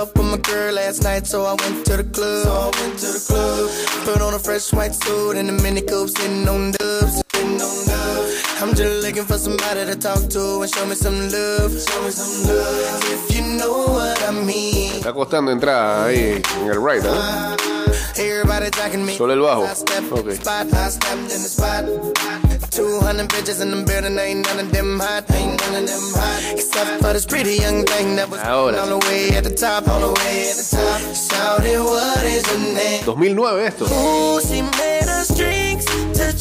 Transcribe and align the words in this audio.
up 0.00 0.16
with 0.16 0.26
my 0.26 0.36
girl 0.38 0.72
last 0.72 1.02
night, 1.02 1.26
so 1.26 1.44
I 1.44 1.54
went 1.54 1.84
to 1.86 1.96
the 1.96 2.04
club. 2.04 2.44
So 2.44 2.52
I 2.52 2.70
went 2.80 2.98
to 3.00 3.06
the 3.06 3.24
club. 3.28 3.70
Put 4.04 4.22
on 4.22 4.34
a 4.34 4.38
fresh 4.38 4.72
white 4.72 4.94
suit 4.94 5.36
and 5.36 5.50
a 5.50 5.52
mini 5.62 5.82
coupe, 5.82 6.10
sitting 6.10 6.48
on 6.48 6.72
dubs. 6.72 7.29
I'm 8.62 8.74
just 8.74 9.02
looking 9.02 9.24
for 9.24 9.38
somebody 9.38 9.84
to 9.86 9.96
talk 9.96 10.28
to 10.30 10.60
and 10.62 10.70
show 10.70 10.86
me 10.86 10.94
some 10.94 11.28
love. 11.30 11.72
Show 11.72 12.02
me 12.04 12.10
some 12.10 12.48
love. 12.48 13.04
If 13.04 13.34
you 13.36 13.42
know 13.58 13.86
what 13.88 14.22
I 14.22 14.32
mean. 14.32 14.92
Está 15.00 15.12
costando 15.12 15.50
entrar 15.50 16.06
ahí 16.08 16.42
en 16.60 16.70
el 16.70 16.78
right, 16.80 17.02
¿eh? 17.04 17.56
Everybody 18.16 18.70
jacking 18.70 19.04
me. 19.06 19.16
Solo 19.16 19.32
el 19.32 19.40
bajo. 19.40 19.64
I 19.64 19.74
stepped 19.74 20.12
Ok. 20.12 20.20
in 20.20 20.26
the 20.26 20.36
spot, 20.36 20.66
I 20.74 20.88
stepped 20.90 21.32
in 21.32 21.42
the 21.42 21.48
spot. 21.48 21.84
200 22.70 23.28
bitches 23.28 23.60
in 23.62 23.70
the 23.70 23.82
building, 23.84 24.18
ain't 24.18 24.46
none 24.46 24.60
of 24.60 24.70
them 24.72 25.00
hot, 25.00 25.24
ain't 25.32 25.58
none 25.72 25.82
of 25.82 25.88
them 25.88 26.12
hot. 26.14 26.52
Except 26.54 27.00
for 27.02 27.12
this 27.12 27.24
pretty 27.26 27.56
young 27.56 27.84
thing 27.84 28.14
that 28.16 28.28
was 28.30 28.40
Ahora. 28.40 28.76
on 28.78 28.88
the 28.90 28.98
way 29.08 29.30
at 29.36 29.44
the 29.44 29.50
top, 29.54 29.88
on 29.88 30.00
the 30.02 30.08
way 30.08 30.50
at 30.50 30.56
the 30.56 30.76
top. 30.76 31.00
Shouted, 31.16 31.80
what 31.82 32.22
is 32.24 32.46
her 32.46 32.58
name? 32.58 33.02
2009 33.04 33.58
esto. 33.66 33.86
Ooh, 33.86 34.40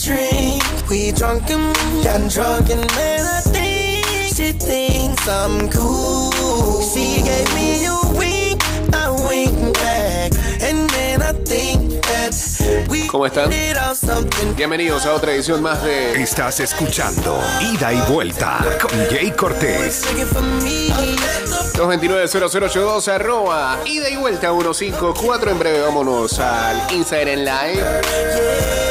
drink. 0.04 0.64
We 0.90 1.12
drunk 1.12 1.50
and 1.50 1.76
got 2.04 2.32
drunk 2.32 2.70
and 2.70 2.86
man, 2.96 3.26
I 3.26 3.42
think 3.42 4.06
she 4.34 4.54
thinks 4.54 5.28
I'm 5.28 5.70
cool. 5.70 6.82
She 6.82 7.22
gave 7.22 7.54
me 7.54 7.86
a 7.86 8.00
wink, 8.18 8.64
I 8.96 9.10
wink 9.28 9.74
back, 9.74 10.32
and 10.62 10.90
then 10.92 11.22
I 11.22 11.34
think 11.44 12.02
that 12.04 12.88
we 12.90 13.08
¿Cómo 13.08 13.26
están? 13.26 13.50
Bienvenidos 14.56 15.06
a 15.06 15.14
otra 15.14 15.34
edición 15.34 15.62
más 15.62 15.84
de 15.84 16.22
Estás 16.22 16.60
escuchando 16.60 17.40
Ida 17.62 17.92
y 17.92 18.02
Vuelta 18.10 18.60
con 18.82 18.92
Jay 19.10 19.32
Cortés. 19.32 20.06
Looking 20.12 20.28
for 20.28 20.42
me. 20.64 20.90
229-0082 21.74 23.08
arroba 23.08 23.80
ida 23.86 24.10
y 24.10 24.18
vuelta 24.18 24.50
154 24.52 25.52
en 25.52 25.60
breve 25.60 25.82
vámonos 25.82 26.38
al 26.40 26.92
Instagram 26.94 27.40
Live 27.40 28.89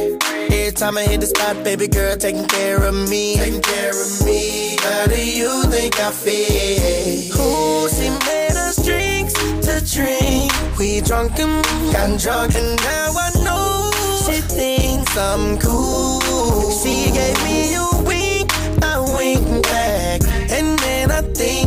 Every 0.48 0.72
time 0.72 0.97
I 0.97 1.03
hit 1.03 1.20
the 1.20 1.27
spot, 1.27 1.62
baby 1.62 1.86
girl 1.86 2.16
taking 2.16 2.48
care 2.48 2.83
of 2.83 2.94
me. 3.11 3.36
Taking 3.36 3.61
care 3.61 3.91
of 3.91 4.25
me. 4.25 4.78
How 4.81 5.05
do 5.06 5.20
you 5.20 5.64
think 5.64 6.00
I 6.00 6.11
feel? 6.11 7.36
Ooh, 7.36 7.91
she 7.91 8.08
made 8.25 8.56
us 8.56 8.83
drinks 8.83 9.34
to 9.34 9.84
drink. 9.84 10.50
We 10.78 11.03
drunk 11.03 11.38
and 11.38 11.62
got 11.93 12.19
drunk, 12.19 12.54
and 12.54 12.72
now 12.81 13.12
I 13.27 13.31
know 13.44 13.91
she 14.25 14.41
thinks 14.41 15.15
I'm 15.19 15.59
cool. 15.59 16.71
She 16.81 17.12
gave 17.12 17.37
me 17.44 17.75
a 17.75 17.87
wink, 18.03 18.48
I 18.82 18.98
wink 19.19 19.62
back, 19.65 20.22
and 20.48 20.78
then 20.78 21.10
I 21.10 21.21
think 21.21 21.63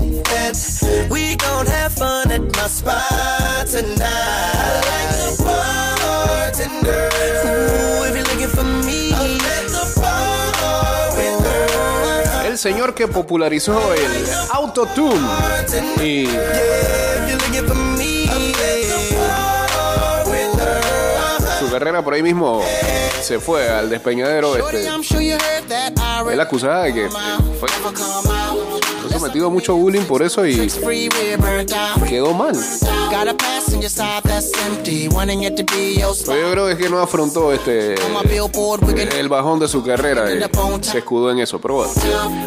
gon' 1.38 1.66
have 1.68 1.94
fun 1.94 2.32
at 2.32 2.42
my 2.42 2.68
spot 2.68 3.68
tonight. 3.68 4.02
I 4.02 4.82
like 4.90 5.14
the 5.18 5.44
bartender. 5.44 7.10
Ooh, 7.46 8.06
if 8.08 8.14
you're 8.16 8.30
looking 8.32 8.52
for 8.58 8.64
me, 8.86 9.14
I'm 9.14 9.40
at 9.56 9.66
the 9.76 9.84
bar 10.02 11.16
with 11.18 11.46
her. 11.46 12.48
El 12.48 12.58
señor 12.58 12.94
que 12.94 13.08
popularizó 13.08 13.94
el 13.94 14.26
autotune 14.52 15.28
y 16.02 16.26
Yeah, 16.26 17.36
if 17.36 17.54
you're 17.54 17.68
for 17.68 17.76
me, 17.76 18.28
su 21.60 21.70
carrera 21.72 22.04
por 22.04 22.14
ahí 22.14 22.22
mismo 22.22 22.62
se 23.22 23.40
fue 23.40 23.70
al 23.70 23.90
despeñadero 23.90 24.56
este 24.56 24.88
él 26.32 26.40
acusada 26.40 26.84
de 26.84 26.94
que 26.94 27.10
fue, 27.10 27.70
sometido 29.20 29.48
a 29.48 29.50
mucho 29.50 29.76
bullying 29.76 30.02
por 30.04 30.22
eso 30.22 30.46
y 30.46 30.70
quedó 32.08 32.34
mal 32.34 32.54
pero 36.26 36.42
yo 36.42 36.52
creo 36.52 36.66
que 36.68 36.72
es 36.74 36.78
que 36.78 36.90
no 36.90 37.00
afrontó 37.00 37.54
este 37.54 37.96
el 39.20 39.30
bajón 39.30 39.60
de 39.60 39.68
su 39.68 39.84
carrera 39.84 40.30
y 40.34 40.40
se 40.82 40.98
escudó 41.00 41.32
en 41.32 41.40
eso 41.40 41.60
pero 41.60 41.76
bueno 41.76 41.92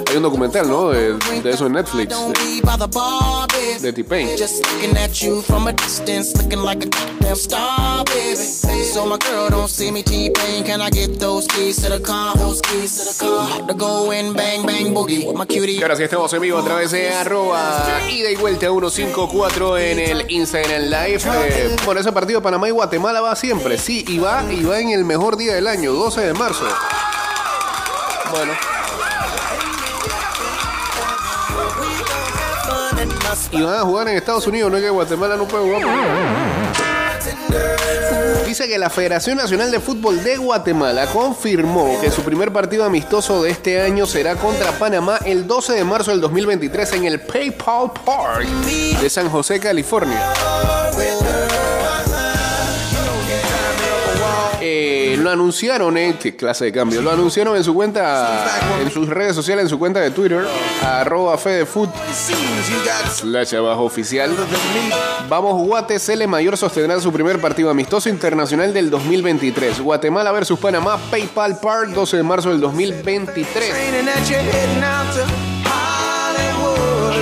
hay 0.08 0.16
un 0.16 0.22
documental 0.22 0.68
¿no? 0.68 0.90
de, 0.90 1.14
de 1.42 1.50
eso 1.50 1.66
en 1.66 1.72
Netflix 1.72 2.08
de, 3.80 3.80
de 3.80 3.92
T-Pain. 3.92 4.28
Y 15.78 15.82
ahora 15.82 15.96
sí 15.96 16.02
estamos 16.04 16.32
en 16.32 16.40
vivo 16.42 16.59
a 16.60 16.64
través 16.64 16.90
de 16.90 17.10
arroba 17.10 18.02
ida 18.10 18.30
y 18.30 18.36
vuelta 18.36 18.66
154 18.66 19.78
en 19.78 19.98
el 19.98 20.30
Instagram 20.30 20.82
Live. 20.82 21.22
Eh, 21.48 21.76
bueno, 21.84 22.00
ese 22.00 22.12
partido 22.12 22.42
Panamá 22.42 22.68
y 22.68 22.70
Guatemala 22.70 23.20
va 23.20 23.34
siempre, 23.34 23.78
sí, 23.78 24.04
y 24.06 24.18
va, 24.18 24.44
y 24.50 24.62
va 24.62 24.78
en 24.78 24.90
el 24.90 25.04
mejor 25.04 25.36
día 25.36 25.54
del 25.54 25.66
año, 25.66 25.92
12 25.92 26.20
de 26.20 26.34
marzo. 26.34 26.64
Bueno, 28.30 28.52
y 33.52 33.62
van 33.62 33.74
a 33.74 33.80
jugar 33.80 34.08
en 34.08 34.16
Estados 34.16 34.46
Unidos, 34.46 34.70
no 34.70 34.76
es 34.76 34.82
que 34.82 34.90
Guatemala 34.90 35.36
no 35.36 35.48
puede 35.48 35.64
jugar. 35.64 35.82
Dice 38.50 38.66
que 38.66 38.78
la 38.80 38.90
Federación 38.90 39.36
Nacional 39.36 39.70
de 39.70 39.78
Fútbol 39.78 40.24
de 40.24 40.36
Guatemala 40.36 41.06
confirmó 41.06 42.00
que 42.00 42.10
su 42.10 42.22
primer 42.22 42.52
partido 42.52 42.84
amistoso 42.84 43.44
de 43.44 43.50
este 43.50 43.80
año 43.80 44.06
será 44.06 44.34
contra 44.34 44.72
Panamá 44.72 45.20
el 45.24 45.46
12 45.46 45.74
de 45.74 45.84
marzo 45.84 46.10
del 46.10 46.20
2023 46.20 46.94
en 46.94 47.04
el 47.04 47.20
PayPal 47.20 47.92
Park 48.04 48.48
de 49.00 49.08
San 49.08 49.30
José, 49.30 49.60
California. 49.60 50.32
Anunciaron, 55.30 55.96
eh, 55.96 56.16
qué 56.20 56.36
clase 56.36 56.66
de 56.66 56.72
cambio, 56.72 57.00
lo 57.02 57.10
anunciaron 57.10 57.56
en 57.56 57.64
su 57.64 57.74
cuenta, 57.74 58.46
en 58.80 58.90
sus 58.90 59.08
redes 59.08 59.34
sociales, 59.34 59.64
en 59.64 59.68
su 59.68 59.78
cuenta 59.78 60.00
de 60.00 60.10
Twitter, 60.10 60.46
arroba 60.82 61.36
fedefood, 61.38 61.88
slash 63.12 63.54
abajo 63.54 63.84
oficial. 63.84 64.34
Vamos, 65.28 65.62
Guate 65.66 65.98
Cele 65.98 66.26
Mayor 66.26 66.56
sostendrá 66.56 67.00
su 67.00 67.12
primer 67.12 67.40
partido 67.40 67.70
amistoso 67.70 68.08
internacional 68.08 68.72
del 68.74 68.90
2023. 68.90 69.80
Guatemala 69.80 70.32
versus 70.32 70.58
Panamá, 70.58 70.98
PayPal 71.10 71.58
Park, 71.60 71.90
12 71.90 72.16
de 72.16 72.22
marzo 72.22 72.50
del 72.50 72.60
2023. 72.60 73.70
Training 73.70 74.06
that 74.06 74.28
you're 74.28 74.42
heading 74.42 74.82
out 74.82 75.06
to 75.14 75.22
Hollywood. 75.68 77.20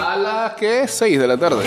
A 0.00 0.16
las 0.16 0.52
que 0.54 0.86
6 0.86 1.18
de 1.18 1.26
la 1.26 1.36
tarde. 1.36 1.64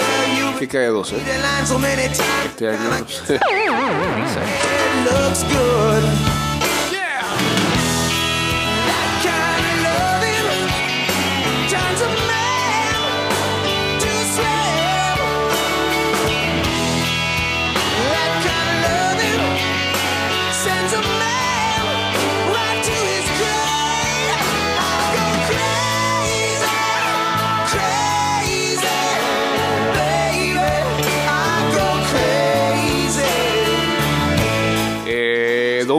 Que 0.58 0.68
cae 0.68 0.88
12. 0.88 1.16
The 1.16 1.38
line 1.38 1.66
so 1.66 1.80
many 1.80 2.04
times. 2.04 2.20
Este 2.46 2.70
año. 2.70 2.80
looks 5.06 5.44
good. 5.44 6.39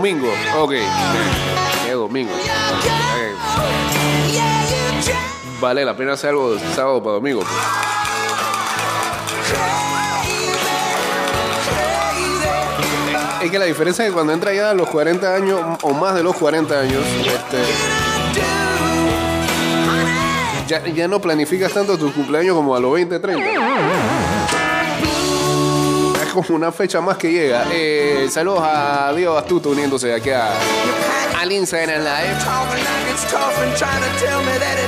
Domingo. 0.00 0.32
Ok. 0.58 0.72
¿Qué 1.84 1.92
domingo? 1.92 2.32
Vale 5.60 5.84
la 5.84 5.94
pena 5.94 6.14
hacer 6.14 6.30
algo 6.30 6.58
sábado 6.74 7.02
para 7.02 7.14
domingo. 7.16 7.42
Es 13.42 13.50
que 13.50 13.58
la 13.58 13.66
diferencia 13.66 14.04
es 14.04 14.10
que 14.10 14.14
cuando 14.14 14.32
entra 14.32 14.54
ya 14.54 14.70
a 14.70 14.74
los 14.74 14.88
40 14.88 15.34
años 15.34 15.60
o 15.82 15.92
más 15.92 16.14
de 16.14 16.22
los 16.22 16.34
40 16.34 16.80
años, 16.80 17.02
este, 17.26 17.58
ya, 20.66 20.86
ya 20.86 21.08
no 21.08 21.20
planificas 21.20 21.72
tanto 21.72 21.98
tu 21.98 22.10
cumpleaños 22.10 22.56
como 22.56 22.74
a 22.74 22.80
los 22.80 22.94
20, 22.94 23.18
30. 23.18 23.50
Como 26.34 26.56
una 26.56 26.70
fecha 26.72 27.00
más 27.00 27.16
que 27.16 27.30
llega. 27.32 27.64
Eh, 27.72 28.28
saludos 28.30 28.60
a 28.62 29.12
Diego 29.14 29.36
Astuto 29.36 29.70
uniéndose 29.70 30.12
aquí 30.14 30.30
a, 30.30 30.48
al 31.40 31.48
Live. 31.48 32.36
Tough 33.28 33.58
and. 33.62 34.80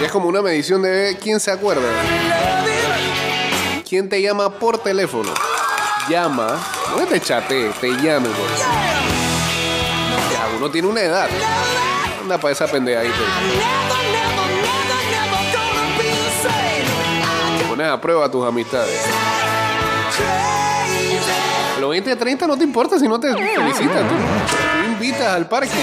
Y 0.00 0.04
es 0.04 0.12
como 0.12 0.28
una 0.28 0.42
medición 0.42 0.82
de 0.82 1.16
quién 1.22 1.40
se 1.40 1.50
acuerda. 1.50 1.88
¿Quién 3.88 4.08
te 4.08 4.20
llama 4.20 4.50
por 4.58 4.78
teléfono? 4.78 5.32
Llama, 6.08 6.58
no 6.96 7.04
te 7.06 7.20
chatee, 7.20 7.70
te 7.80 7.88
llame. 7.90 8.28
por- 8.28 8.58
Ya, 8.58 8.95
uno 10.56 10.70
tiene 10.70 10.88
una 10.88 11.02
edad. 11.02 11.28
Anda 12.22 12.38
para 12.38 12.52
esa 12.52 12.66
pendejadita. 12.66 13.14
Pones 17.68 17.86
a 17.86 18.00
prueba 18.00 18.30
tus 18.30 18.46
amistades. 18.46 19.00
A 21.76 21.80
los 21.80 21.90
20 21.90 22.16
30 22.16 22.46
no 22.46 22.56
te 22.56 22.64
importa 22.64 22.98
si 22.98 23.06
no 23.06 23.20
te 23.20 23.34
felicitan. 23.34 24.08
Tú, 24.08 24.14
invitas 24.92 25.28
al 25.28 25.48
parque. 25.48 25.74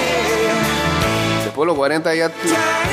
Después 1.44 1.66
de 1.66 1.66
los 1.68 1.76
40 1.76 2.16
ya 2.16 2.32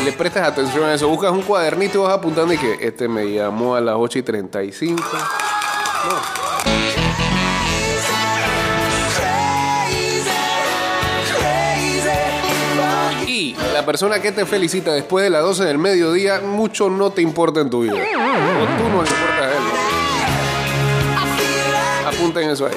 le 0.04 0.12
prestas 0.12 0.48
atención 0.48 0.84
a 0.84 0.94
eso. 0.94 1.08
Buscas 1.08 1.32
un 1.32 1.42
cuadernito 1.42 2.00
y 2.00 2.02
vas 2.02 2.14
apuntando 2.14 2.52
y 2.52 2.58
que 2.58 2.78
este 2.80 3.08
me 3.08 3.32
llamó 3.32 3.74
a 3.74 3.80
las 3.80 3.94
8 3.96 4.18
y 4.18 4.22
35. 4.22 5.02
Y 6.04 6.49
la 13.80 13.86
persona 13.86 14.20
que 14.20 14.30
te 14.30 14.44
felicita 14.44 14.92
después 14.92 15.24
de 15.24 15.30
las 15.30 15.42
12 15.42 15.64
del 15.64 15.78
mediodía, 15.78 16.42
mucho 16.42 16.90
no 16.90 17.12
te 17.12 17.22
importa 17.22 17.60
en 17.60 17.70
tu 17.70 17.80
vida. 17.80 17.94
O 17.94 17.96
tú 17.96 18.88
no 18.90 19.02
le 19.02 19.08
importas 19.08 19.40
a 19.40 19.52
él. 19.52 19.62
Apunten 22.14 22.50
eso 22.50 22.66
ahí. 22.66 22.74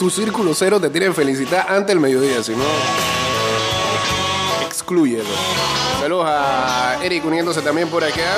Tu 0.00 0.10
círculo, 0.10 0.52
cero 0.54 0.80
te 0.80 0.90
tiene 0.90 1.06
que 1.06 1.12
felicitar 1.12 1.66
antes 1.68 1.86
del 1.86 2.00
mediodía, 2.00 2.42
si 2.42 2.56
no, 2.56 2.64
excluyelo. 4.66 5.81
Saludos 6.02 6.26
a 6.28 6.98
Eric 7.04 7.24
uniéndose 7.24 7.62
también 7.62 7.88
por 7.88 8.02
acá. 8.02 8.34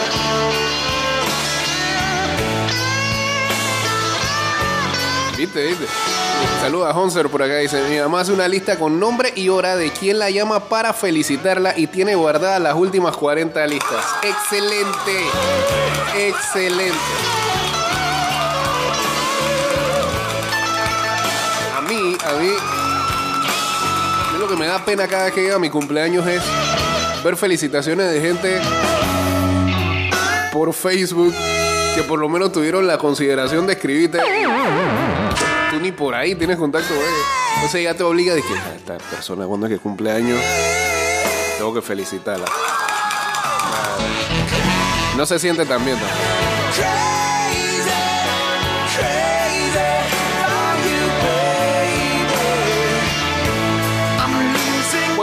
¿Viste, 5.35 5.69
viste? 5.69 5.87
Saludos 6.61 6.89
a 6.95 6.99
Honser 6.99 7.31
por 7.31 7.43
acá. 7.43 7.57
Dice, 7.57 7.83
mi 7.89 7.99
mamá 7.99 8.21
hace 8.21 8.33
una 8.33 8.49
lista 8.49 8.79
con 8.79 9.01
nombre 9.01 9.33
y 9.35 9.49
hora 9.49 9.77
de 9.77 9.91
quién 9.91 10.19
la 10.19 10.29
llama 10.29 10.61
para 10.69 10.93
felicitarla 10.93 11.73
y 11.75 11.87
tiene 11.87 12.15
guardadas 12.15 12.61
las 12.61 12.75
últimas 12.75 13.17
40 13.17 13.67
listas. 13.67 14.05
Excelente. 14.23 15.25
Excelente. 16.19 16.99
A 21.79 21.81
mí, 21.81 22.15
a 22.27 22.33
mí, 22.35 22.51
lo 24.39 24.49
que 24.49 24.57
me 24.57 24.67
da 24.67 24.85
pena 24.85 25.09
cada 25.09 25.31
que 25.31 25.41
llega 25.41 25.59
mi 25.59 25.71
cumpleaños 25.71 26.27
es 26.27 26.43
ver 27.25 27.37
felicitaciones 27.37 28.13
de 28.13 28.21
gente 28.21 28.61
por 30.53 30.75
Facebook 30.75 31.35
que 31.95 32.03
por 32.03 32.19
lo 32.19 32.29
menos 32.29 32.53
tuvieron 32.53 32.87
la 32.87 32.99
consideración 32.99 33.67
de 33.67 33.73
escribirte. 33.73 34.19
Tú 35.71 35.81
ni 35.81 35.91
por 35.91 36.15
ahí 36.15 36.35
tienes 36.35 36.59
contacto, 36.59 36.95
güey. 36.95 37.07
Entonces 37.57 37.83
ya 37.83 37.95
te 37.95 38.03
obliga 38.03 38.33
a 38.33 38.37
decir, 38.37 38.57
"Ah, 38.57 38.75
esta 38.77 38.99
persona 38.99 39.47
cuando 39.47 39.67
es 39.67 39.73
que 39.73 39.79
cumpleaños, 39.79 40.39
tengo 41.57 41.73
que 41.73 41.81
felicitarla. 41.81 42.47
No 45.17 45.25
se 45.25 45.39
siente 45.39 45.65
tan 45.65 45.83
bien 45.85 45.97
también. 45.97 47.14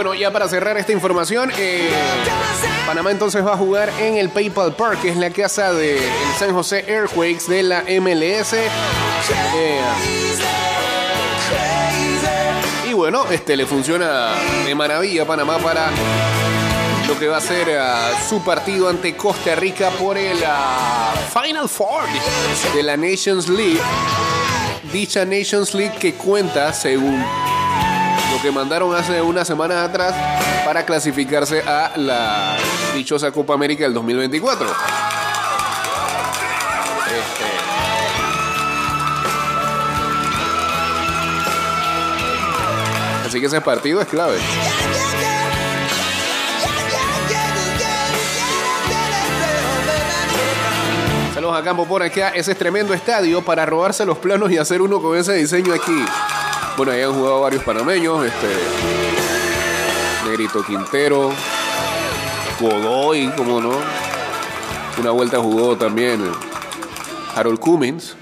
Bueno, 0.03 0.15
ya 0.15 0.31
para 0.31 0.50
cerrar 0.50 0.80
esta 0.80 0.92
información, 0.92 1.51
eh, 1.59 1.92
Panamá 2.88 3.12
entonces 3.12 3.45
va 3.45 3.53
a 3.53 3.57
jugar 3.57 3.92
en 4.00 4.18
el 4.18 4.30
PayPal 4.30 4.74
Park, 4.74 5.00
que 5.00 5.09
es 5.09 5.15
la 5.15 5.30
casa 5.30 5.74
del 5.74 6.01
San 6.39 6.56
José 6.56 6.86
Earthquakes 6.88 7.44
de 7.48 7.62
la 7.62 7.83
MLS. 7.83 8.53
Eh, 8.53 9.80
y 12.89 12.94
bueno, 12.94 13.27
este 13.30 13.56
le 13.56 13.68
funciona 13.68 14.31
de 14.65 14.74
maravilla 14.74 15.21
a 15.21 15.25
Panamá 15.27 15.59
para 15.59 15.92
lo 17.07 17.19
que 17.19 17.27
va 17.27 17.38
a 17.38 17.42
ser 17.42 17.77
ah, 17.80 18.09
su 18.27 18.44
partido 18.44 18.89
ante 18.89 19.15
Costa 19.15 19.54
Rica 19.54 19.92
por 19.92 20.18
el 20.18 20.39
ah, 20.44 21.13
Final 21.31 21.69
Four 21.69 22.06
de 22.74 22.81
la 22.81 22.97
Nations 22.97 23.47
League. 23.47 23.80
Dicha 24.92 25.25
Nations 25.25 25.75
League 25.75 25.94
que 26.00 26.15
cuenta, 26.15 26.74
según 26.74 27.24
lo 28.31 28.42
que 28.42 28.51
mandaron 28.51 28.95
hace 28.95 29.22
unas 29.22 29.45
semanas 29.45 29.89
atrás, 29.89 30.16
para 30.66 30.86
clasificarse 30.86 31.62
a 31.62 31.92
la 31.98 32.56
dichosa 32.94 33.31
Copa 33.31 33.54
América 33.54 33.83
del 33.83 33.94
2024. 33.94 34.68
Este. 34.68 34.75
Así 43.28 43.40
que 43.40 43.45
ese 43.47 43.59
partido 43.59 44.02
es 44.02 44.07
clave. 44.07 44.38
Saludos 51.33 51.57
a 51.57 51.64
Campo 51.64 51.85
por 51.85 52.04
acá. 52.04 52.30
Ese 52.30 52.52
es 52.54 52.57
tremendo 52.57 52.94
estadio 52.94 53.42
para 53.42 53.66
robarse 53.66 54.06
los 54.06 54.18
planos 54.19 54.52
y 54.52 54.57
hacer 54.57 54.81
uno 54.81 55.02
con 55.02 55.18
ese 55.18 55.33
diseño 55.33 55.73
aquí. 55.73 56.06
Bueno, 56.78 56.92
ahí 56.92 57.01
han 57.01 57.13
jugado 57.13 57.42
varios 57.42 57.63
panameños. 57.63 58.25
Este. 58.25 58.47
Negrito 60.25 60.63
Quintero. 60.63 61.31
Godoy, 62.59 63.31
como 63.35 63.61
no. 63.61 63.71
Una 64.99 65.11
vuelta 65.11 65.40
jugó 65.40 65.75
también 65.78 66.21
Harold 67.35 67.59
Cummins. 67.59 68.16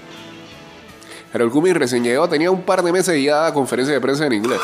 Harold 1.32 1.52
Cummins 1.52 1.76
recién 1.76 2.02
llegado, 2.02 2.28
tenía 2.28 2.50
un 2.50 2.62
par 2.62 2.82
de 2.82 2.92
meses 2.92 3.16
y 3.16 3.24
ya 3.24 3.36
daba 3.36 3.54
conferencia 3.54 3.94
de 3.94 4.00
prensa 4.00 4.26
en 4.26 4.32
inglés. 4.32 4.60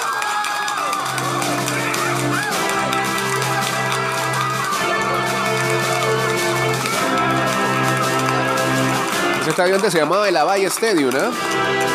Ese 9.41 9.51
estadio 9.51 9.77
antes 9.77 9.93
se 9.93 9.99
llamaba 9.99 10.29
el 10.29 10.37
Avalle 10.37 10.67
Stadium, 10.67 11.15
¿eh? 11.15 11.86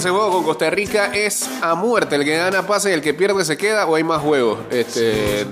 Ese 0.00 0.08
juego 0.08 0.30
con 0.30 0.44
Costa 0.44 0.70
Rica 0.70 1.10
es 1.12 1.46
a 1.60 1.74
muerte. 1.74 2.16
El 2.16 2.24
que 2.24 2.34
gana 2.34 2.66
pasa 2.66 2.88
y 2.88 2.94
el 2.94 3.02
que 3.02 3.12
pierde 3.12 3.44
se 3.44 3.58
queda 3.58 3.84
o 3.84 3.96
hay 3.96 4.02
más 4.02 4.22
juegos. 4.22 4.60
Este, 4.70 5.44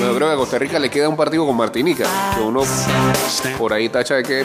bueno, 0.00 0.16
creo 0.16 0.26
que 0.26 0.34
a 0.34 0.36
Costa 0.36 0.58
Rica 0.58 0.80
le 0.80 0.90
queda 0.90 1.08
un 1.08 1.16
partido 1.16 1.46
con 1.46 1.56
Martinica. 1.56 2.04
Que 2.34 2.40
uno 2.40 2.62
por 3.56 3.72
ahí 3.72 3.88
tacha 3.88 4.16
de 4.16 4.24
que 4.24 4.44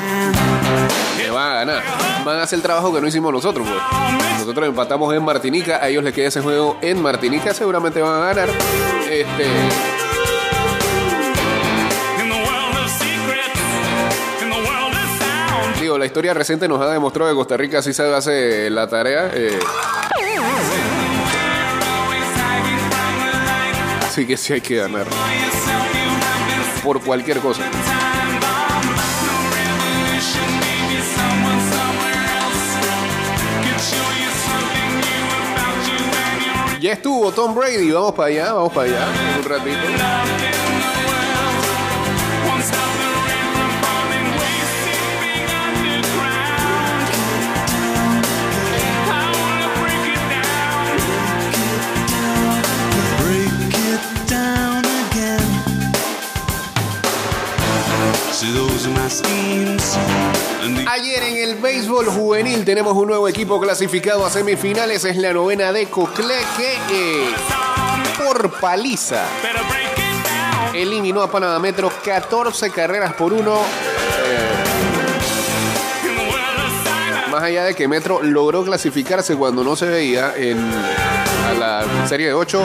van 1.33 1.51
a 1.51 1.55
ganar. 1.55 1.83
Van 2.23 2.37
a 2.37 2.43
hacer 2.43 2.57
el 2.57 2.61
trabajo 2.61 2.93
que 2.93 3.01
no 3.01 3.07
hicimos 3.07 3.33
nosotros. 3.33 3.67
Pues. 3.67 4.39
Nosotros 4.41 4.67
empatamos 4.67 5.11
en 5.15 5.25
Martinica. 5.25 5.77
A 5.77 5.89
ellos 5.89 6.03
les 6.03 6.13
queda 6.13 6.27
ese 6.27 6.41
juego 6.41 6.77
en 6.83 7.01
Martinica. 7.01 7.51
Seguramente 7.51 7.99
van 7.99 8.13
a 8.13 8.25
ganar. 8.25 8.49
Este. 9.09 10.06
La 15.95 16.05
historia 16.07 16.33
reciente 16.33 16.67
nos 16.67 16.81
ha 16.81 16.89
demostrado 16.91 17.29
que 17.31 17.35
Costa 17.37 17.55
Rica 17.55 17.81
sí 17.83 17.93
sabe 17.93 18.15
hacer 18.15 18.71
la 18.71 18.87
tarea. 18.87 19.29
eh. 19.33 19.59
Así 24.03 24.25
que 24.25 24.35
sí 24.35 24.53
hay 24.53 24.61
que 24.61 24.77
ganar. 24.77 25.05
Por 26.83 26.99
cualquier 27.01 27.37
cosa. 27.39 27.61
Ya 36.79 36.93
estuvo 36.93 37.31
Tom 37.31 37.55
Brady, 37.55 37.91
vamos 37.91 38.13
para 38.13 38.27
allá, 38.29 38.53
vamos 38.53 38.73
para 38.73 38.87
allá, 38.87 39.07
un 39.37 39.43
ratito. 39.49 40.76
Ayer 60.87 61.23
en 61.23 61.37
el 61.37 61.55
béisbol 61.55 62.05
juvenil 62.05 62.63
tenemos 62.65 62.93
un 62.93 63.07
nuevo 63.07 63.27
equipo 63.27 63.59
clasificado 63.59 64.23
a 64.27 64.29
semifinales. 64.29 65.05
Es 65.05 65.17
la 65.17 65.33
novena 65.33 65.73
de 65.73 65.87
Cocle 65.87 66.35
que 66.55 66.75
eh, 66.91 67.29
por 68.23 68.51
paliza 68.59 69.25
eliminó 70.71 71.23
a 71.23 71.31
Panamá 71.31 71.57
Metro 71.57 71.91
14 72.05 72.69
carreras 72.69 73.13
por 73.13 73.33
uno. 73.33 73.55
Eh, 73.55 74.51
más 77.31 77.41
allá 77.41 77.63
de 77.63 77.73
que 77.73 77.87
Metro 77.87 78.21
logró 78.21 78.63
clasificarse 78.63 79.35
cuando 79.35 79.63
no 79.63 79.75
se 79.75 79.87
veía 79.87 80.35
en 80.35 80.59
a 80.59 81.53
la 81.55 82.07
serie 82.07 82.27
de 82.27 82.33
8, 82.33 82.61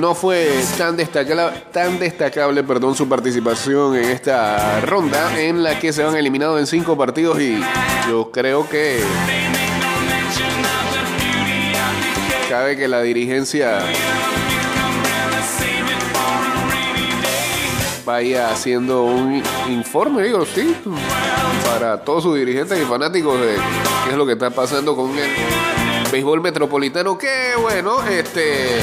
no 0.00 0.14
fue 0.14 0.48
tan 0.76 0.96
destacable, 0.96 1.60
tan 1.72 1.98
destacable 1.98 2.62
perdón, 2.62 2.94
su 2.94 3.08
participación 3.08 3.96
en 3.96 4.04
esta 4.04 4.80
ronda 4.80 5.40
en 5.40 5.62
la 5.62 5.78
que 5.78 5.92
se 5.92 6.02
van 6.02 6.16
eliminados 6.16 6.60
en 6.60 6.66
cinco 6.66 6.96
partidos 6.96 7.40
y 7.40 7.60
yo 8.08 8.30
creo 8.30 8.68
que 8.68 9.00
cabe 12.48 12.76
que 12.76 12.88
la 12.88 13.02
dirigencia 13.02 13.80
vaya 18.04 18.50
haciendo 18.50 19.04
un 19.04 19.42
informe, 19.68 20.24
digo, 20.24 20.44
sí, 20.44 20.76
para 21.66 21.98
todos 22.04 22.22
sus 22.22 22.36
dirigentes 22.36 22.80
y 22.80 22.84
fanáticos 22.84 23.40
de 23.40 23.56
qué 24.04 24.10
es 24.10 24.16
lo 24.16 24.26
que 24.26 24.32
está 24.32 24.50
pasando 24.50 24.94
con 24.94 25.10
el 25.18 25.30
béisbol 26.12 26.40
metropolitano. 26.40 27.16
Que 27.18 27.52
bueno, 27.60 28.02
este. 28.06 28.80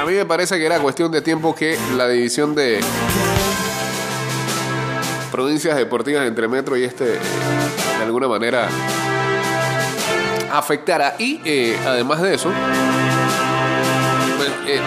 A 0.00 0.06
mí 0.06 0.14
me 0.14 0.24
parece 0.24 0.58
que 0.58 0.64
era 0.64 0.80
cuestión 0.80 1.12
de 1.12 1.20
tiempo 1.20 1.54
que 1.54 1.76
la 1.94 2.08
división 2.08 2.54
de 2.54 2.80
provincias 5.30 5.76
deportivas 5.76 6.26
entre 6.26 6.48
Metro 6.48 6.74
y 6.74 6.84
este, 6.84 7.04
de 7.04 8.02
alguna 8.02 8.26
manera, 8.26 8.66
afectara. 10.50 11.16
Y 11.18 11.42
eh, 11.44 11.76
además 11.86 12.22
de 12.22 12.34
eso, 12.34 12.50
pues, 14.38 14.50
eh, 14.68 14.80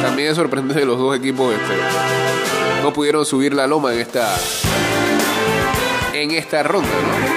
también 0.00 0.28
es 0.28 0.36
sorprendente 0.36 0.82
que 0.82 0.86
los 0.86 0.98
dos 0.98 1.16
equipos 1.16 1.52
este, 1.52 1.74
no 2.84 2.92
pudieron 2.92 3.26
subir 3.26 3.52
la 3.52 3.66
loma 3.66 3.92
en 3.92 3.98
esta 3.98 4.32
en 6.12 6.30
esta 6.30 6.62
ronda. 6.62 7.35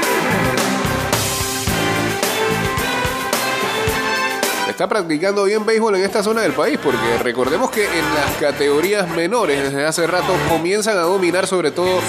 Está 4.80 4.88
practicando 4.88 5.44
bien 5.44 5.66
béisbol 5.66 5.96
en 5.96 6.06
esta 6.06 6.24
zona 6.24 6.40
del 6.40 6.54
país 6.54 6.80
porque 6.82 7.18
recordemos 7.22 7.70
que 7.70 7.84
en 7.84 8.16
las 8.16 8.38
categorías 8.40 9.10
menores 9.10 9.62
desde 9.62 9.86
hace 9.86 10.08
rato 10.08 10.34
comienzan 10.48 10.98
a 10.98 11.02
dominar 11.02 11.48
sobre 11.48 11.72
todo 11.72 12.00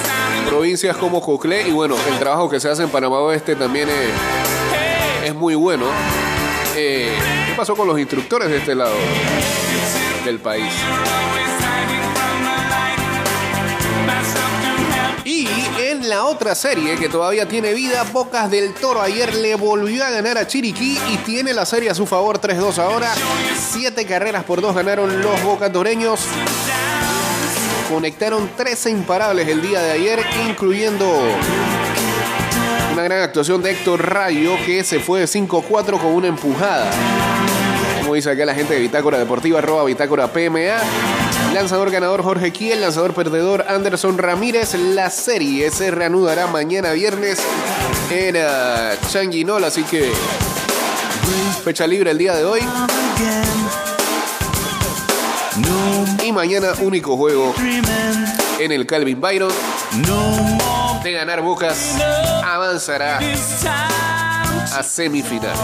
provincias 0.48 0.96
como 0.96 1.20
Coclé 1.20 1.66
y 1.66 1.72
bueno, 1.72 1.96
el 2.08 2.18
trabajo 2.20 2.48
que 2.48 2.60
se 2.60 2.68
hace 2.68 2.84
en 2.84 2.90
Panamá 2.90 3.18
Oeste 3.18 3.56
también 3.56 3.88
es, 3.88 5.30
es 5.30 5.34
muy 5.34 5.56
bueno. 5.56 5.86
Eh, 6.76 7.12
¿Qué 7.48 7.54
pasó 7.56 7.74
con 7.74 7.88
los 7.88 7.98
instructores 7.98 8.48
de 8.48 8.58
este 8.58 8.76
lado 8.76 8.94
del 10.24 10.38
país? 10.38 10.72
Y 15.32 15.46
en 15.78 16.08
la 16.08 16.24
otra 16.24 16.56
serie 16.56 16.96
que 16.96 17.08
todavía 17.08 17.46
tiene 17.46 17.72
vida, 17.72 18.02
Bocas 18.12 18.50
del 18.50 18.74
Toro 18.74 19.00
ayer 19.00 19.32
le 19.36 19.54
volvió 19.54 20.04
a 20.04 20.10
ganar 20.10 20.36
a 20.36 20.44
Chiriquí 20.44 20.98
y 21.08 21.18
tiene 21.18 21.54
la 21.54 21.64
serie 21.64 21.88
a 21.88 21.94
su 21.94 22.04
favor 22.04 22.40
3-2 22.40 22.78
ahora. 22.78 23.14
Siete 23.56 24.04
carreras 24.06 24.42
por 24.42 24.60
dos 24.60 24.74
ganaron 24.74 25.22
los 25.22 25.40
bocatoreños. 25.44 26.18
Conectaron 27.88 28.50
13 28.56 28.90
imparables 28.90 29.46
el 29.46 29.62
día 29.62 29.80
de 29.80 29.92
ayer, 29.92 30.20
incluyendo 30.48 31.08
una 32.92 33.02
gran 33.04 33.22
actuación 33.22 33.62
de 33.62 33.70
Héctor 33.70 34.04
Rayo 34.04 34.56
que 34.66 34.82
se 34.82 34.98
fue 34.98 35.20
de 35.20 35.26
5-4 35.26 36.00
con 36.00 36.06
una 36.06 36.26
empujada. 36.26 36.90
Como 38.10 38.16
dice 38.16 38.30
acá 38.32 38.44
la 38.44 38.56
gente 38.56 38.74
de 38.74 38.80
Bitácora 38.80 39.18
Deportiva, 39.20 39.60
arroba 39.60 39.84
Bitácora 39.84 40.26
PMA. 40.26 41.52
Lanzador 41.54 41.92
ganador 41.92 42.24
Jorge 42.24 42.50
Kiel, 42.50 42.80
lanzador 42.80 43.14
perdedor 43.14 43.64
Anderson 43.68 44.18
Ramírez. 44.18 44.74
La 44.74 45.10
serie 45.10 45.70
se 45.70 45.92
reanudará 45.92 46.48
mañana 46.48 46.90
viernes 46.90 47.38
en 48.10 48.34
uh, 48.34 49.08
Changuinol, 49.12 49.62
así 49.62 49.84
que 49.84 50.10
fecha 51.62 51.86
libre 51.86 52.10
el 52.10 52.18
día 52.18 52.34
de 52.34 52.44
hoy. 52.44 52.60
Y 56.24 56.32
mañana 56.32 56.72
único 56.80 57.16
juego 57.16 57.54
en 58.58 58.72
el 58.72 58.86
Calvin 58.86 59.20
Byron. 59.20 59.52
De 61.04 61.12
ganar 61.12 61.42
Bocas, 61.42 61.94
avanzará 62.44 63.20
a 64.76 64.82
semifinales. 64.82 65.60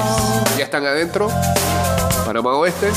Ya 0.56 0.62
están 0.62 0.86
adentro. 0.86 1.28
Panamá 2.26 2.56
Oeste, 2.56 2.90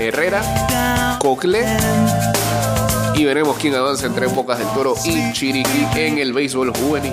Herrera, 0.00 1.18
Cocle. 1.20 1.66
Y 3.14 3.22
veremos 3.26 3.58
quién 3.58 3.74
avanza 3.74 4.06
entre 4.06 4.26
Bocas 4.26 4.58
del 4.58 4.66
Toro 4.68 4.94
y 5.04 5.34
Chiriquí 5.34 5.86
en 5.96 6.16
el 6.16 6.32
béisbol 6.32 6.74
juvenil. 6.74 7.12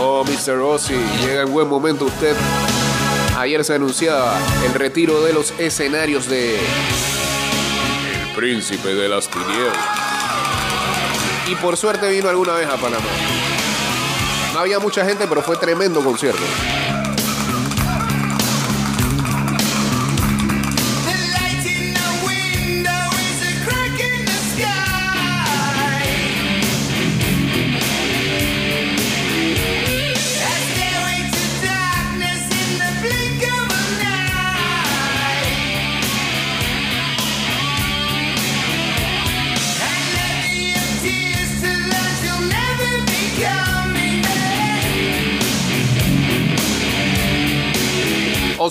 Oh, 0.00 0.24
Mr. 0.24 0.56
Rossi, 0.56 0.94
llega 1.24 1.42
en 1.42 1.52
buen 1.52 1.68
momento 1.68 2.06
usted. 2.06 2.34
Ayer 3.38 3.64
se 3.64 3.76
anunciaba 3.76 4.36
el 4.66 4.74
retiro 4.74 5.22
de 5.22 5.32
los 5.32 5.54
escenarios 5.60 6.28
de 6.28 6.56
El 6.56 8.34
Príncipe 8.34 8.96
de 8.96 9.08
las 9.08 9.28
Tinieblas. 9.28 9.76
Y 11.46 11.54
por 11.54 11.76
suerte 11.76 12.10
vino 12.10 12.28
alguna 12.28 12.54
vez 12.54 12.66
a 12.66 12.76
Panamá. 12.78 13.61
No 14.52 14.60
había 14.60 14.78
mucha 14.78 15.04
gente, 15.04 15.26
pero 15.26 15.42
fue 15.42 15.56
tremendo 15.56 16.02
concierto. 16.02 16.42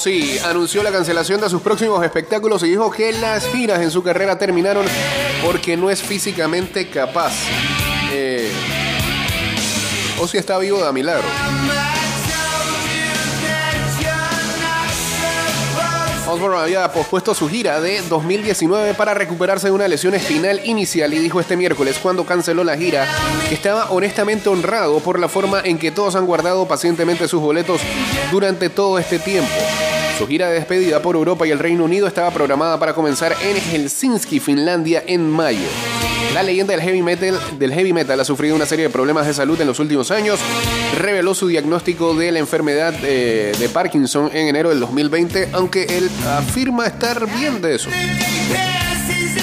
Ozzy 0.01 0.39
anunció 0.39 0.81
la 0.81 0.91
cancelación 0.91 1.39
de 1.41 1.47
sus 1.47 1.61
próximos 1.61 2.03
espectáculos 2.03 2.63
y 2.63 2.69
dijo 2.69 2.89
que 2.89 3.11
las 3.11 3.47
giras 3.47 3.81
en 3.81 3.91
su 3.91 4.01
carrera 4.01 4.35
terminaron 4.35 4.83
porque 5.45 5.77
no 5.77 5.91
es 5.91 6.01
físicamente 6.01 6.89
capaz. 6.89 7.33
Eh, 8.11 8.51
Ozzy 10.19 10.39
está 10.39 10.57
vivo 10.57 10.83
de 10.83 10.91
milagro. 10.91 11.27
Osborne 16.27 16.61
había 16.61 16.91
pospuesto 16.91 17.35
su 17.35 17.47
gira 17.47 17.79
de 17.79 18.01
2019 18.01 18.95
para 18.95 19.13
recuperarse 19.13 19.67
de 19.67 19.73
una 19.73 19.87
lesión 19.87 20.15
espinal 20.15 20.61
inicial 20.65 21.13
y 21.13 21.19
dijo 21.19 21.39
este 21.39 21.57
miércoles 21.57 21.99
cuando 22.01 22.25
canceló 22.25 22.63
la 22.63 22.75
gira 22.75 23.05
que 23.49 23.53
estaba 23.53 23.91
honestamente 23.91 24.49
honrado 24.49 24.99
por 25.01 25.19
la 25.19 25.27
forma 25.27 25.61
en 25.63 25.77
que 25.77 25.91
todos 25.91 26.15
han 26.15 26.25
guardado 26.25 26.67
pacientemente 26.67 27.27
sus 27.27 27.41
boletos 27.41 27.81
durante 28.31 28.69
todo 28.69 28.97
este 28.97 29.19
tiempo. 29.19 29.51
Su 30.17 30.27
gira 30.27 30.49
de 30.49 30.55
despedida 30.55 31.01
por 31.01 31.15
Europa 31.15 31.47
y 31.47 31.51
el 31.51 31.59
Reino 31.59 31.85
Unido 31.85 32.07
estaba 32.07 32.31
programada 32.31 32.79
para 32.79 32.93
comenzar 32.93 33.35
en 33.41 33.57
Helsinki, 33.57 34.39
Finlandia, 34.39 35.03
en 35.07 35.29
mayo. 35.29 35.67
La 36.33 36.43
leyenda 36.43 36.73
del 36.73 36.81
heavy 36.81 37.01
metal, 37.01 37.39
del 37.57 37.73
heavy 37.73 37.91
metal 37.91 38.19
ha 38.19 38.23
sufrido 38.23 38.55
una 38.55 38.65
serie 38.65 38.85
de 38.85 38.89
problemas 38.89 39.27
de 39.27 39.33
salud 39.33 39.59
en 39.59 39.67
los 39.67 39.79
últimos 39.79 40.11
años. 40.11 40.39
Reveló 40.97 41.33
su 41.33 41.47
diagnóstico 41.47 42.13
de 42.13 42.31
la 42.31 42.39
enfermedad 42.39 42.93
eh, 43.03 43.51
de 43.57 43.69
Parkinson 43.69 44.29
en 44.33 44.47
enero 44.47 44.69
del 44.69 44.79
2020, 44.79 45.49
aunque 45.53 45.83
él 45.83 46.09
afirma 46.25 46.85
estar 46.85 47.27
bien 47.37 47.61
de 47.61 47.75
eso. 47.75 47.89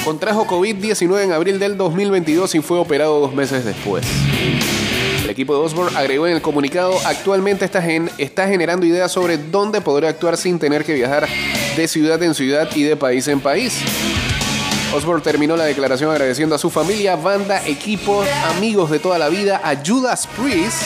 Contrajo 0.04 0.46
COVID-19 0.46 1.24
en 1.24 1.32
abril 1.32 1.58
del 1.58 1.76
2022 1.76 2.54
y 2.54 2.60
fue 2.60 2.78
operado 2.78 3.20
dos 3.20 3.34
meses 3.34 3.64
después. 3.64 4.06
Equipo 5.38 5.54
de 5.54 5.60
Osborne 5.66 5.96
agregó 5.96 6.26
en 6.26 6.34
el 6.34 6.42
comunicado, 6.42 6.98
actualmente 7.04 7.64
está, 7.64 7.80
gen- 7.80 8.10
está 8.18 8.48
generando 8.48 8.84
ideas 8.84 9.12
sobre 9.12 9.38
dónde 9.38 9.80
podrá 9.80 10.08
actuar 10.08 10.36
sin 10.36 10.58
tener 10.58 10.84
que 10.84 10.94
viajar 10.94 11.28
de 11.76 11.86
ciudad 11.86 12.20
en 12.24 12.34
ciudad 12.34 12.68
y 12.74 12.82
de 12.82 12.96
país 12.96 13.28
en 13.28 13.38
país. 13.38 13.78
Osborne 14.92 15.22
terminó 15.22 15.56
la 15.56 15.62
declaración 15.62 16.10
agradeciendo 16.10 16.56
a 16.56 16.58
su 16.58 16.70
familia, 16.70 17.14
banda, 17.14 17.64
equipo, 17.68 18.24
amigos 18.56 18.90
de 18.90 18.98
toda 18.98 19.16
la 19.16 19.28
vida, 19.28 19.60
a 19.62 19.76
Judas 19.76 20.26
Priest, 20.26 20.82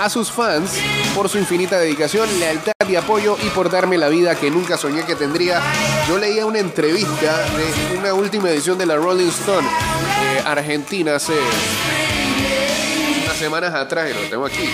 a 0.00 0.08
sus 0.08 0.32
fans 0.32 0.70
por 1.14 1.28
su 1.28 1.36
infinita 1.36 1.78
dedicación, 1.78 2.26
lealtad 2.40 2.72
y 2.88 2.96
apoyo 2.96 3.36
y 3.44 3.50
por 3.50 3.70
darme 3.70 3.98
la 3.98 4.08
vida 4.08 4.36
que 4.36 4.50
nunca 4.50 4.78
soñé 4.78 5.02
que 5.04 5.14
tendría. 5.16 5.60
Yo 6.08 6.16
leía 6.16 6.46
una 6.46 6.60
entrevista 6.60 7.44
de 7.90 7.98
una 7.98 8.14
última 8.14 8.48
edición 8.48 8.78
de 8.78 8.86
la 8.86 8.96
Rolling 8.96 9.28
Stone 9.28 9.68
eh, 9.68 10.42
Argentina 10.46 11.16
hace 11.16 11.34
semanas 13.38 13.72
atrás 13.72 14.10
y 14.10 14.14
lo 14.14 14.28
tengo 14.28 14.46
aquí. 14.46 14.68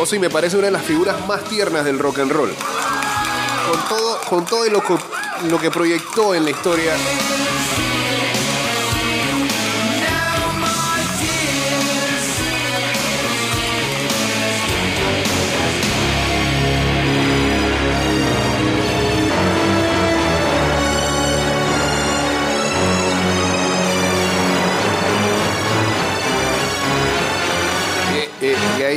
O 0.00 0.06
sí, 0.06 0.18
me 0.18 0.30
parece 0.30 0.56
una 0.56 0.66
de 0.66 0.72
las 0.72 0.82
figuras 0.82 1.26
más 1.26 1.44
tiernas 1.44 1.84
del 1.84 1.98
rock 1.98 2.20
and 2.20 2.32
roll. 2.32 2.54
Con 3.70 3.88
todo, 3.88 4.20
con 4.28 4.46
todo 4.46 4.64
lo, 4.70 4.82
lo 5.50 5.60
que 5.60 5.70
proyectó 5.70 6.34
en 6.34 6.44
la 6.44 6.50
historia 6.50 6.94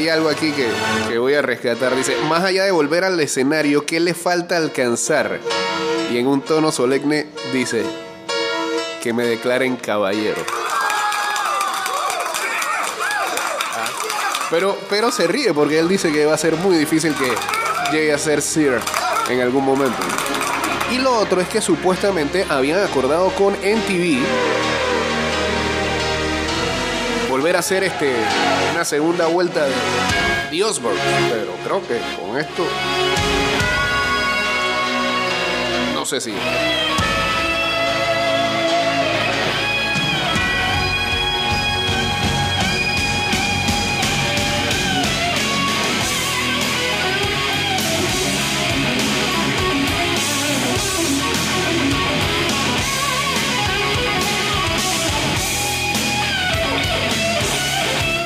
hay 0.02 0.10
algo 0.10 0.30
aquí 0.30 0.52
que, 0.52 0.68
que 1.08 1.20
voy 1.20 1.36
a 1.36 1.44
rescatar. 1.44 1.96
Dice, 1.96 2.16
más 2.28 2.44
allá 2.44 2.64
de 2.64 2.72
volver 2.72 3.04
al 3.04 3.20
escenario, 3.20 3.86
¿qué 3.86 4.00
le 4.00 4.16
falta 4.16 4.58
alcanzar? 4.58 5.40
Y 6.12 6.18
en 6.18 6.26
un 6.26 6.42
tono 6.42 6.72
solemne 6.72 7.28
dice, 7.54 7.84
que 9.02 9.14
me 9.14 9.26
declaren 9.26 9.76
caballero. 9.76 10.44
Pero, 14.50 14.78
pero 14.90 15.12
se 15.12 15.28
ríe 15.28 15.54
porque 15.54 15.80
él 15.80 15.88
dice 15.88 16.12
que 16.12 16.26
va 16.26 16.34
a 16.34 16.38
ser 16.38 16.56
muy 16.58 16.78
difícil 16.78 17.14
que 17.14 17.32
llegue 17.92 18.12
a 18.12 18.18
ser 18.18 18.42
Sir 18.42 18.80
en 19.30 19.40
algún 19.40 19.64
momento. 19.64 19.98
Y 20.92 20.98
lo 20.98 21.16
otro 21.16 21.40
es 21.40 21.48
que 21.48 21.62
supuestamente 21.62 22.46
habían 22.50 22.84
acordado 22.84 23.30
con 23.36 23.54
NTV 23.54 24.20
volver 27.42 27.56
a 27.56 27.60
hacer 27.60 27.84
este 27.84 28.14
una 28.72 28.86
segunda 28.86 29.26
vuelta 29.26 29.66
de 30.52 30.64
Osborne. 30.64 31.00
Pero 31.32 31.56
creo 31.64 31.82
que 31.88 32.00
con 32.22 32.38
esto 32.40 32.64
no 35.96 36.06
sé 36.06 36.22
si 36.22 36.36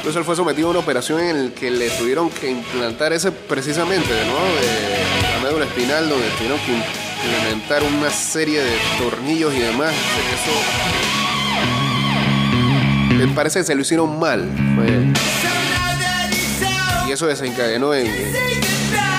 Entonces 0.06 0.20
él 0.20 0.26
fue 0.26 0.36
sometido 0.36 0.68
a 0.68 0.70
una 0.70 0.82
operación 0.82 1.20
en 1.20 1.46
la 1.46 1.56
que 1.56 1.72
le 1.72 1.90
tuvieron 1.90 2.30
que 2.30 2.48
implantar 2.48 3.12
ese 3.12 3.32
precisamente, 3.32 4.08
¿no? 4.28 4.36
De 4.62 5.34
la 5.34 5.40
médula 5.44 5.66
espinal, 5.66 6.08
donde 6.08 6.30
tuvieron 6.38 6.60
que 6.60 6.74
implementar 6.74 7.82
una 7.82 8.12
serie 8.12 8.62
de 8.62 8.78
tornillos 9.00 9.52
y 9.56 9.62
demás. 9.62 9.92
Eso 10.36 10.52
me 13.18 13.28
parece 13.30 13.58
que 13.62 13.66
se 13.66 13.74
lo 13.74 13.82
hicieron 13.82 14.20
mal. 14.20 14.48
Y 17.08 17.12
eso 17.12 17.26
desencadenó 17.26 17.96
en 17.96 18.08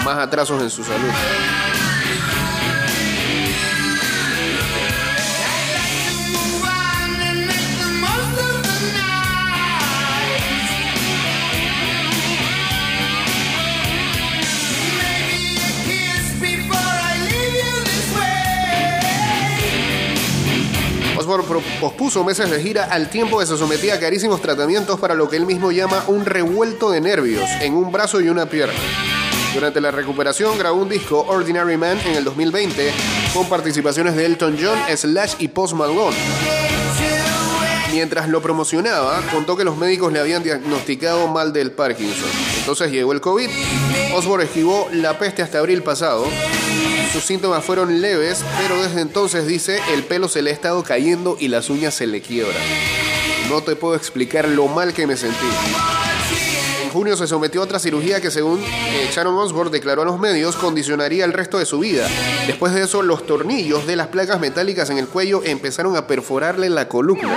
más 0.05 0.18
atrasos 0.18 0.62
en 0.62 0.70
su 0.70 0.85
salud. 0.85 1.11
Osborne 21.27 21.62
pospuso 21.81 22.23
meses 22.23 22.49
de 22.49 22.62
gira 22.62 22.85
al 22.85 23.11
tiempo 23.11 23.39
que 23.39 23.47
se 23.47 23.57
sometía 23.57 23.95
a 23.95 24.01
carísimos 24.01 24.41
tratamientos 24.41 25.01
para 25.01 25.15
lo 25.15 25.29
que 25.29 25.37
él 25.37 25.45
mismo 25.45 25.73
llama 25.73 26.05
un 26.07 26.25
revuelto 26.25 26.91
de 26.91 27.01
nervios 27.01 27.49
en 27.61 27.75
un 27.75 27.91
brazo 27.91 28.21
y 28.21 28.29
una 28.29 28.47
pierna. 28.47 28.79
Durante 29.53 29.81
la 29.81 29.91
recuperación 29.91 30.57
grabó 30.57 30.81
un 30.81 30.89
disco, 30.89 31.25
Ordinary 31.29 31.77
Man, 31.77 31.99
en 32.05 32.15
el 32.15 32.25
2020, 32.25 32.93
con 33.35 33.49
participaciones 33.49 34.15
de 34.15 34.25
Elton 34.25 34.57
John, 34.61 34.79
Slash 34.97 35.35
y 35.41 35.49
Post 35.49 35.75
Malone. 35.75 36.65
Mientras 37.97 38.29
lo 38.29 38.43
promocionaba, 38.43 39.23
contó 39.33 39.57
que 39.57 39.65
los 39.65 39.79
médicos 39.79 40.13
le 40.13 40.21
habían 40.21 40.43
diagnosticado 40.43 41.29
mal 41.29 41.55
del 41.55 41.71
Parkinson. 41.73 42.29
Entonces 42.59 42.93
llegó 42.93 43.15
el 43.15 43.23
COVID. 43.23 43.49
Osborne 44.15 44.45
esquivó 44.45 44.87
la 44.93 45.19
peste 45.19 45.41
hasta 45.41 45.61
abril 45.61 45.83
pasado. 45.83 46.27
Sus 47.11 47.25
síntomas 47.25 47.65
fueron 47.65 48.03
leves, 48.03 48.45
pero 48.59 48.83
desde 48.83 49.01
entonces 49.01 49.47
dice 49.47 49.81
el 49.95 50.05
pelo 50.05 50.29
se 50.29 50.43
le 50.43 50.51
ha 50.51 50.53
estado 50.53 50.83
cayendo 50.83 51.39
y 51.41 51.49
las 51.49 51.71
uñas 51.71 51.95
se 51.95 52.07
le 52.07 52.21
quiebran. 52.21 52.63
No 53.49 53.63
te 53.63 53.77
puedo 53.77 53.95
explicar 53.95 54.47
lo 54.47 54.69
mal 54.69 54.93
que 54.93 55.07
me 55.07 55.17
sentí. 55.17 55.47
Junio 56.97 57.15
se 57.15 57.27
sometió 57.27 57.61
a 57.61 57.65
otra 57.65 57.79
cirugía 57.79 58.23
que 58.23 58.31
según 58.31 58.59
eh, 58.59 59.11
Sharon 59.13 59.37
Osbourne 59.37 59.71
declaró 59.71 60.01
a 60.01 60.05
los 60.07 60.19
medios 60.19 60.57
condicionaría 60.57 61.27
el 61.27 61.35
resto 61.35 61.59
de 61.59 61.67
su 61.67 61.79
vida. 61.79 62.09
Después 62.47 62.73
de 62.73 62.85
eso 62.85 63.03
los 63.03 63.27
tornillos 63.27 63.87
de 63.87 63.97
las 63.97 64.07
placas 64.07 64.41
metálicas 64.41 64.89
en 64.89 64.97
el 64.97 65.07
cuello 65.07 65.43
empezaron 65.45 65.95
a 65.95 66.07
perforarle 66.07 66.71
la 66.71 66.89
columna 66.89 67.29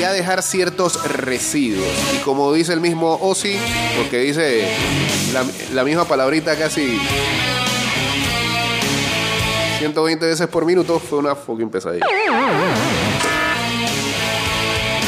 y 0.00 0.02
a 0.02 0.10
dejar 0.10 0.42
ciertos 0.42 1.08
residuos. 1.08 1.86
Y 2.16 2.24
como 2.24 2.52
dice 2.52 2.72
el 2.72 2.80
mismo 2.80 3.20
Ozzy, 3.22 3.56
porque 3.98 4.18
dice 4.18 4.68
la, 5.32 5.46
la 5.72 5.84
misma 5.84 6.04
palabrita 6.04 6.56
casi 6.58 6.98
120 9.78 10.26
veces 10.26 10.48
por 10.48 10.64
minuto, 10.64 10.98
fue 10.98 11.20
una 11.20 11.36
fucking 11.36 11.70
pesadilla. 11.70 12.04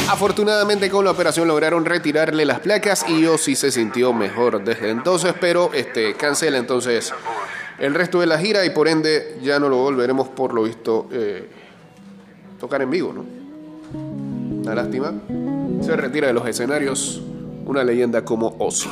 Afortunadamente 0.09 0.89
con 0.89 1.03
la 1.03 1.11
operación 1.11 1.47
lograron 1.47 1.83
retirarle 1.83 2.45
las 2.45 2.59
placas 2.61 3.05
y 3.09 3.25
Ozzy 3.25 3.55
se 3.55 3.71
sintió 3.71 4.13
mejor 4.13 4.63
desde 4.63 4.89
entonces, 4.89 5.33
pero 5.39 5.71
este, 5.73 6.13
cancela 6.13 6.57
entonces 6.57 7.13
el 7.77 7.93
resto 7.93 8.21
de 8.21 8.25
la 8.27 8.39
gira 8.39 8.65
y 8.65 8.69
por 8.69 8.87
ende 8.87 9.37
ya 9.43 9.59
no 9.59 9.67
lo 9.67 9.77
volveremos 9.77 10.29
por 10.29 10.53
lo 10.53 10.63
visto 10.63 11.07
eh, 11.11 11.49
tocar 12.59 12.81
en 12.81 12.89
vivo, 12.89 13.13
¿no? 13.13 13.25
Una 14.61 14.75
lástima. 14.75 15.13
Se 15.81 15.95
retira 15.95 16.27
de 16.27 16.33
los 16.33 16.47
escenarios 16.47 17.21
una 17.65 17.83
leyenda 17.83 18.23
como 18.23 18.55
Ozzy. 18.59 18.89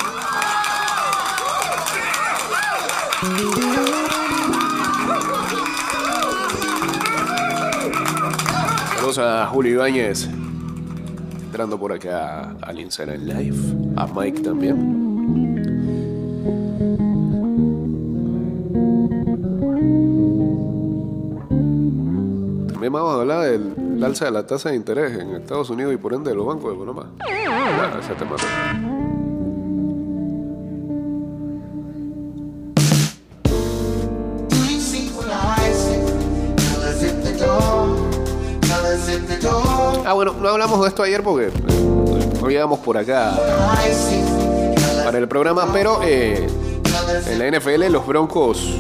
Saludos 8.96 9.18
a 9.20 9.48
Julio 9.48 9.74
Ibáñez. 9.74 10.28
Entrando 11.56 11.80
por 11.80 11.94
acá 11.94 12.54
al 12.64 12.78
Instagram 12.82 13.24
Live. 13.24 13.58
A 13.96 14.06
Mike 14.08 14.42
también. 14.42 14.76
También 22.68 22.92
vamos 22.92 23.10
a 23.10 23.22
hablar 23.22 23.50
del 23.50 24.04
alza 24.04 24.26
de 24.26 24.32
la 24.32 24.46
tasa 24.46 24.72
de 24.72 24.76
interés 24.76 25.18
en 25.18 25.36
Estados 25.36 25.70
Unidos 25.70 25.94
y 25.94 25.98
por 25.98 26.14
ende 26.14 26.32
de 26.32 26.36
los 26.36 26.46
bancos 26.46 26.74
de 26.74 26.78
Panamá. 26.78 27.10
Ah, 27.22 28.00
ese 28.02 28.16
tema 28.16 28.36
bueno, 40.16 40.34
no 40.34 40.50
hablamos 40.50 40.82
de 40.82 40.88
esto 40.88 41.04
ayer 41.04 41.22
porque 41.24 41.48
eh, 41.48 41.52
no 42.42 42.48
llegamos 42.48 42.80
por 42.80 42.98
acá 42.98 43.38
para 45.04 45.18
el 45.18 45.28
programa, 45.28 45.68
pero 45.72 46.00
eh, 46.04 46.48
en 47.28 47.40
la 47.40 47.60
NFL 47.60 47.92
los 47.92 48.06
Broncos 48.08 48.76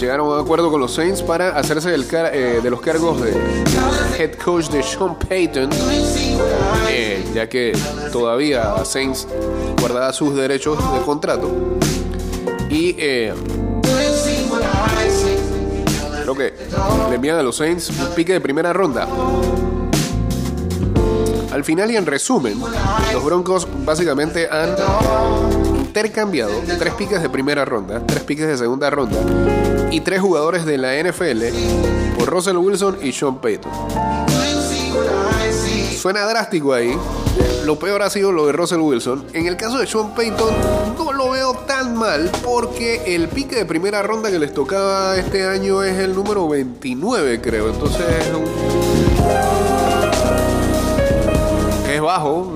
llegaron 0.00 0.26
a 0.26 0.34
un 0.34 0.40
acuerdo 0.40 0.70
con 0.70 0.80
los 0.80 0.94
Saints 0.94 1.22
para 1.22 1.50
hacerse 1.56 1.94
eh, 1.94 2.60
de 2.62 2.70
los 2.70 2.80
cargos 2.80 3.20
de 3.20 3.32
head 4.18 4.32
coach 4.42 4.68
de 4.68 4.82
Sean 4.82 5.18
Payton, 5.18 5.68
eh, 6.88 7.22
ya 7.34 7.48
que 7.48 7.76
todavía 8.10 8.82
Saints 8.84 9.28
guardaba 9.78 10.12
sus 10.12 10.34
derechos 10.34 10.78
de 10.94 11.00
contrato. 11.00 11.50
Y 12.70 12.96
eh, 12.98 13.34
creo 16.22 16.34
que 16.34 16.54
le 17.08 17.14
envían 17.14 17.38
a 17.38 17.42
los 17.42 17.56
Saints 17.56 17.90
un 17.90 18.14
pique 18.14 18.32
de 18.32 18.40
primera 18.40 18.72
ronda. 18.72 19.06
Al 21.52 21.64
final 21.64 21.90
y 21.90 21.96
en 21.96 22.06
resumen, 22.06 22.60
los 23.12 23.24
Broncos 23.24 23.66
básicamente 23.84 24.48
han 24.50 24.70
intercambiado 25.78 26.52
tres 26.78 26.94
piques 26.94 27.20
de 27.20 27.28
primera 27.28 27.64
ronda, 27.64 28.00
tres 28.06 28.22
piques 28.22 28.46
de 28.46 28.56
segunda 28.56 28.88
ronda 28.90 29.18
y 29.90 30.00
tres 30.00 30.20
jugadores 30.20 30.64
de 30.64 30.78
la 30.78 30.94
NFL 31.02 32.16
por 32.16 32.28
Russell 32.28 32.56
Wilson 32.56 32.98
y 33.02 33.12
Sean 33.12 33.40
Payton. 33.40 33.72
Suena 36.00 36.24
drástico 36.26 36.72
ahí. 36.72 36.96
Lo 37.64 37.78
peor 37.78 38.02
ha 38.02 38.10
sido 38.10 38.32
lo 38.32 38.46
de 38.46 38.52
Russell 38.52 38.78
Wilson. 38.80 39.26
En 39.34 39.46
el 39.46 39.56
caso 39.56 39.78
de 39.78 39.86
Sean 39.86 40.14
Payton, 40.14 40.54
no 40.96 41.12
lo 41.12 41.30
veo 41.30 41.52
tan 41.66 41.94
mal 41.96 42.30
porque 42.42 43.14
el 43.14 43.28
pique 43.28 43.56
de 43.56 43.64
primera 43.66 44.02
ronda 44.02 44.30
que 44.30 44.38
les 44.38 44.54
tocaba 44.54 45.16
este 45.16 45.46
año 45.46 45.82
es 45.82 45.98
el 45.98 46.14
número 46.14 46.48
29, 46.48 47.40
creo. 47.40 47.68
Entonces 47.68 48.00
es 48.20 48.34
un- 48.34 48.79
bajo. 52.00 52.54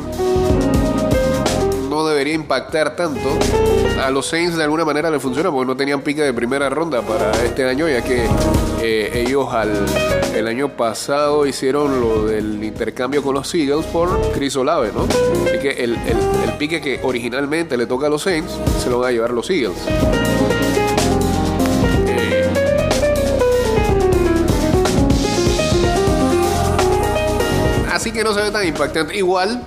No 1.88 2.06
debería 2.06 2.34
impactar 2.34 2.96
tanto. 2.96 3.28
A 4.04 4.10
los 4.10 4.26
Saints 4.26 4.56
de 4.56 4.64
alguna 4.64 4.84
manera 4.84 5.10
le 5.10 5.20
funciona 5.20 5.50
porque 5.50 5.66
no 5.66 5.76
tenían 5.76 6.00
pique 6.00 6.22
de 6.22 6.32
primera 6.32 6.68
ronda 6.68 7.00
para 7.02 7.30
este 7.44 7.64
año, 7.64 7.88
ya 7.88 8.02
que 8.02 8.26
eh, 8.82 9.24
ellos 9.26 9.52
al, 9.54 9.70
el 10.34 10.46
año 10.48 10.70
pasado 10.70 11.46
hicieron 11.46 12.00
lo 12.00 12.26
del 12.26 12.62
intercambio 12.64 13.22
con 13.22 13.34
los 13.34 13.54
Eagles 13.54 13.86
por 13.86 14.08
Chris 14.32 14.56
Olave, 14.56 14.90
¿no? 14.94 15.04
Así 15.04 15.58
que 15.60 15.70
el, 15.84 15.94
el- 15.94 16.34
pique 16.58 16.80
que 16.80 17.00
originalmente 17.02 17.76
le 17.76 17.84
toca 17.86 18.06
a 18.06 18.08
los 18.10 18.22
Saints 18.22 18.52
se 18.82 18.88
lo 18.88 19.00
van 19.00 19.08
a 19.08 19.12
llevar 19.12 19.30
los 19.30 19.50
Eagles. 19.50 19.74
Así 28.04 28.12
que 28.12 28.22
no 28.22 28.34
se 28.34 28.42
ve 28.42 28.50
tan 28.50 28.68
impactante. 28.68 29.16
Igual 29.16 29.62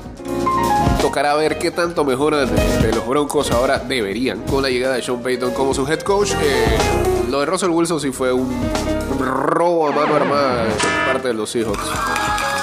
tocará 1.02 1.34
ver 1.34 1.58
qué 1.58 1.72
tanto 1.72 2.06
mejoran 2.06 2.48
de 2.56 2.92
los 2.94 3.08
Broncos 3.08 3.50
ahora 3.50 3.80
deberían 3.80 4.44
con 4.44 4.62
la 4.62 4.70
llegada 4.70 4.94
de 4.94 5.02
Sean 5.02 5.24
Payton 5.24 5.56
como 5.56 5.74
su 5.74 5.88
head 5.88 6.02
coach. 6.02 6.34
Eh, 6.40 6.78
lo 7.32 7.40
de 7.40 7.48
Russell 7.48 7.72
Wilson 7.72 8.00
sí 8.00 8.12
fue 8.12 8.32
un 8.32 8.48
robo 9.20 9.88
a 9.88 9.92
mano 9.92 10.16
armada 10.18 10.66
de 10.66 10.72
parte 11.12 11.30
de 11.30 11.34
los 11.34 11.50
Seahawks. 11.50 11.82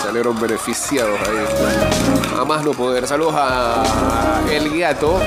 Salieron 0.00 0.40
beneficiados 0.40 1.18
ahí. 1.18 2.38
A 2.40 2.44
más 2.44 2.64
no 2.64 2.70
poder. 2.70 3.08
Saludos 3.08 3.34
a 3.36 4.44
El 4.48 4.78
Gato. 4.78 5.18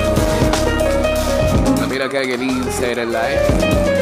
También 1.78 2.00
acá 2.00 2.22
en 2.22 2.30
el 2.30 2.42
Instagram 2.42 3.08
Live. 3.08 3.97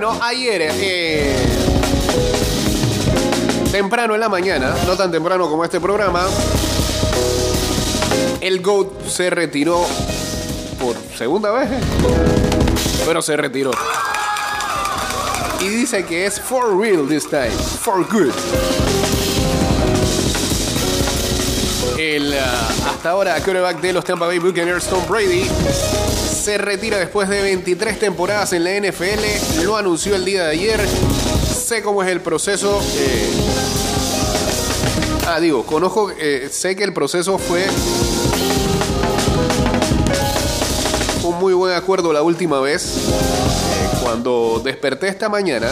Bueno, 0.00 0.18
ayer, 0.24 0.62
eh, 0.62 1.36
temprano 3.70 4.14
en 4.14 4.20
la 4.20 4.30
mañana, 4.30 4.74
no 4.86 4.96
tan 4.96 5.10
temprano 5.10 5.46
como 5.50 5.62
este 5.62 5.78
programa, 5.78 6.26
el 8.40 8.62
GOAT 8.62 9.06
se 9.06 9.28
retiró 9.28 9.84
por 10.80 10.96
segunda 11.18 11.50
vez, 11.50 11.68
pero 13.04 13.20
se 13.20 13.36
retiró. 13.36 13.72
Y 15.60 15.68
dice 15.68 16.06
que 16.06 16.24
es 16.24 16.40
for 16.40 16.80
real 16.80 17.06
this 17.06 17.28
time, 17.28 17.50
for 17.50 18.02
good. 18.10 18.32
El 21.98 22.32
ah, 22.38 22.68
hasta 22.86 23.10
ahora 23.10 23.34
quarterback 23.34 23.82
de 23.82 23.92
los 23.92 24.04
Tampa 24.06 24.26
Bay 24.26 24.38
Buccaneers, 24.38 24.86
Tom 24.86 25.06
Brady, 25.06 25.46
se 26.40 26.56
retira 26.58 26.98
después 26.98 27.28
de 27.28 27.42
23 27.42 27.98
temporadas 27.98 28.52
en 28.52 28.64
la 28.64 28.70
NFL. 28.70 29.62
Lo 29.64 29.76
anunció 29.76 30.14
el 30.16 30.24
día 30.24 30.44
de 30.44 30.50
ayer. 30.52 30.80
Sé 31.66 31.82
cómo 31.82 32.02
es 32.02 32.08
el 32.08 32.20
proceso. 32.20 32.80
eh, 32.96 33.28
Ah, 35.26 35.38
digo, 35.38 35.64
conozco, 35.64 36.10
eh, 36.18 36.48
sé 36.50 36.74
que 36.74 36.82
el 36.82 36.92
proceso 36.92 37.38
fue 37.38 37.64
un 41.22 41.38
muy 41.38 41.52
buen 41.54 41.74
acuerdo 41.74 42.12
la 42.12 42.22
última 42.22 42.58
vez. 42.60 42.84
eh, 42.86 43.98
cuando 44.02 44.60
desperté 44.64 45.06
esta 45.08 45.28
mañana, 45.28 45.70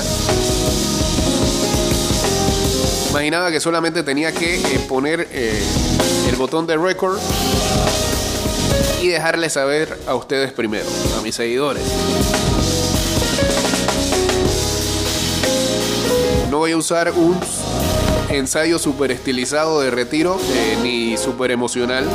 imaginaba 3.10 3.50
que 3.50 3.58
solamente 3.58 4.02
tenía 4.04 4.30
que 4.32 4.56
eh, 4.56 4.80
poner 4.88 5.26
el 5.32 6.36
botón 6.36 6.66
de 6.66 6.76
record 6.76 7.18
y 9.00 9.08
dejarles 9.08 9.52
saber 9.52 9.98
a 10.06 10.14
ustedes 10.14 10.52
primero, 10.52 10.86
a 11.18 11.22
mis 11.22 11.34
seguidores. 11.34 11.82
No 16.50 16.58
voy 16.58 16.72
a 16.72 16.76
usar 16.76 17.12
un 17.12 17.38
ensayo 18.30 18.78
super 18.78 19.10
estilizado 19.10 19.80
de 19.80 19.90
retiro 19.90 20.38
eh, 20.52 20.78
ni 20.82 21.16
super 21.16 21.50
emocional 21.50 22.06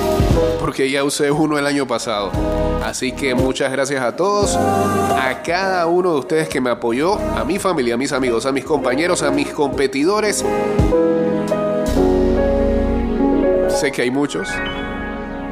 porque 0.60 0.90
ya 0.90 1.04
usé 1.04 1.32
uno 1.32 1.58
el 1.58 1.66
año 1.66 1.88
pasado. 1.88 2.32
Así 2.84 3.14
que 3.14 3.34
muchas 3.34 3.72
gracias 3.72 4.04
a 4.04 4.16
todos, 4.16 4.56
a 4.56 5.42
cada 5.46 5.86
uno 5.88 6.14
de 6.14 6.20
ustedes 6.20 6.50
que 6.50 6.60
me 6.60 6.70
apoyó, 6.70 7.16
a 7.16 7.46
mi 7.46 7.60
familia, 7.60 7.94
a 7.94 7.98
mis 7.98 8.12
amigos, 8.12 8.46
a 8.46 8.52
mis 8.52 8.66
compañeros, 8.66 9.24
a 9.24 9.32
mis 9.32 9.50
competidores. 9.50 10.44
Sé 13.70 13.92
que 13.92 14.02
hay 14.02 14.12
muchos. 14.12 14.50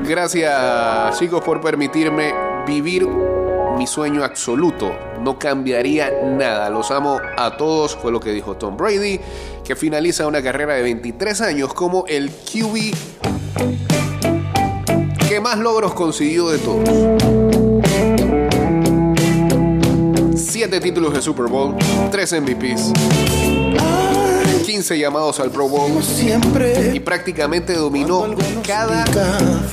Gracias 0.07 1.19
chicos 1.19 1.43
por 1.43 1.61
permitirme 1.61 2.33
vivir 2.67 3.07
mi 3.77 3.87
sueño 3.87 4.23
absoluto. 4.23 4.91
No 5.21 5.37
cambiaría 5.39 6.11
nada. 6.23 6.69
Los 6.69 6.91
amo 6.91 7.19
a 7.37 7.57
todos. 7.57 7.95
Fue 7.95 8.11
lo 8.11 8.19
que 8.19 8.31
dijo 8.31 8.57
Tom 8.57 8.75
Brady, 8.77 9.19
que 9.63 9.75
finaliza 9.75 10.27
una 10.27 10.41
carrera 10.41 10.73
de 10.75 10.83
23 10.83 11.41
años 11.41 11.73
como 11.73 12.05
el 12.07 12.29
QB 12.29 12.93
que 15.31 15.39
más 15.39 15.57
logros 15.57 15.93
consiguió 15.93 16.49
de 16.49 16.57
todos. 16.57 16.89
Siete 20.35 20.81
títulos 20.81 21.13
de 21.13 21.21
Super 21.21 21.45
Bowl, 21.45 21.77
tres 22.11 22.33
MVPs, 22.33 22.91
15 24.71 24.97
llamados 24.97 25.37
al 25.41 25.51
Pro 25.51 25.67
Bowl 25.67 25.91
y 26.93 26.99
prácticamente 27.01 27.73
dominó 27.73 28.25
cada 28.65 29.03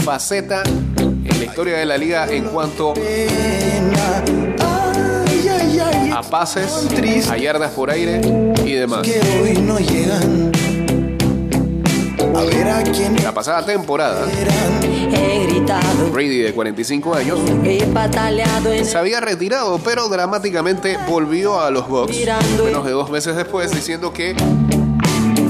faceta 0.02 0.64
en 0.64 1.38
la 1.38 1.44
historia 1.44 1.76
de 1.76 1.86
la 1.86 1.96
liga 1.96 2.26
en 2.28 2.46
cuanto 2.46 2.94
pena. 2.94 4.24
Ay, 4.58 5.48
ay, 5.48 5.80
ay, 5.80 6.10
a 6.10 6.20
pases, 6.22 6.88
a 7.30 7.36
yardas 7.36 7.70
por 7.74 7.92
aire 7.92 8.20
y 8.66 8.72
demás. 8.72 9.02
que 9.06 9.20
hoy 9.40 9.52
no 9.62 9.78
llegan. 9.78 10.50
A 12.34 12.42
ver 12.42 12.68
a 12.68 12.82
quién 12.82 13.16
La 13.22 13.32
pasada 13.32 13.64
temporada, 13.64 14.26
eran. 14.32 15.14
He 15.14 15.46
gritado, 15.46 16.10
Brady 16.10 16.38
de 16.38 16.52
45 16.52 17.14
años 17.14 17.38
he 17.64 17.84
pataleado 17.86 18.72
en 18.72 18.84
se 18.84 18.98
había 18.98 19.20
retirado, 19.20 19.78
pero 19.78 20.08
dramáticamente 20.08 20.98
volvió 21.08 21.60
a 21.60 21.70
los 21.70 21.88
Bucks 21.88 22.16
menos 22.64 22.84
de 22.84 22.90
dos 22.90 23.10
meses 23.10 23.36
después, 23.36 23.72
diciendo 23.72 24.12
que 24.12 24.34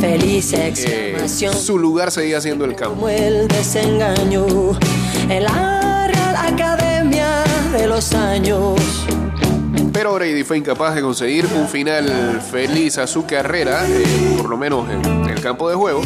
feliz 0.01 0.53
eh, 0.53 0.69
exclamación. 0.69 1.55
su 1.55 1.79
lugar 1.79 2.11
seguía 2.11 2.41
siendo 2.41 2.65
el 2.65 2.75
campo. 2.75 2.95
Como 2.95 3.09
el 3.09 3.49
desengaño 3.49 4.47
en 5.29 5.45
la 5.45 6.09
Real 6.09 6.37
Academia 6.37 7.45
de 7.73 7.87
los 7.87 8.13
años. 8.15 8.81
pero 9.93 10.15
Brady 10.15 10.45
fue 10.45 10.59
incapaz 10.59 10.95
de 10.95 11.03
conseguir 11.03 11.47
un 11.55 11.69
final 11.69 12.41
feliz 12.41 12.99
a 12.99 13.07
su 13.07 13.27
carrera, 13.27 13.85
eh, 13.87 14.35
por 14.37 14.49
lo 14.49 14.57
menos 14.57 14.89
en 14.89 15.29
el 15.29 15.41
campo 15.41 15.69
de 15.69 15.75
juego. 15.75 16.01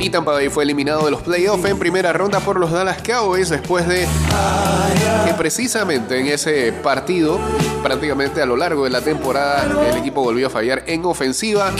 Y 0.00 0.10
Tampa 0.10 0.32
Bay 0.32 0.48
fue 0.48 0.64
eliminado 0.64 1.04
de 1.04 1.10
los 1.10 1.22
playoffs 1.22 1.64
en 1.64 1.78
primera 1.78 2.12
ronda 2.12 2.40
por 2.40 2.58
los 2.58 2.70
Dallas 2.70 2.98
Cowboys 3.02 3.48
después 3.48 3.86
de 3.88 4.06
que 5.26 5.34
precisamente 5.34 6.18
en 6.18 6.26
ese 6.26 6.72
partido, 6.72 7.38
prácticamente 7.82 8.40
a 8.42 8.46
lo 8.46 8.56
largo 8.56 8.84
de 8.84 8.90
la 8.90 9.00
temporada, 9.00 9.66
el 9.90 9.98
equipo 9.98 10.22
volvió 10.22 10.46
a 10.46 10.50
fallar 10.50 10.84
en 10.86 11.04
ofensiva, 11.04 11.72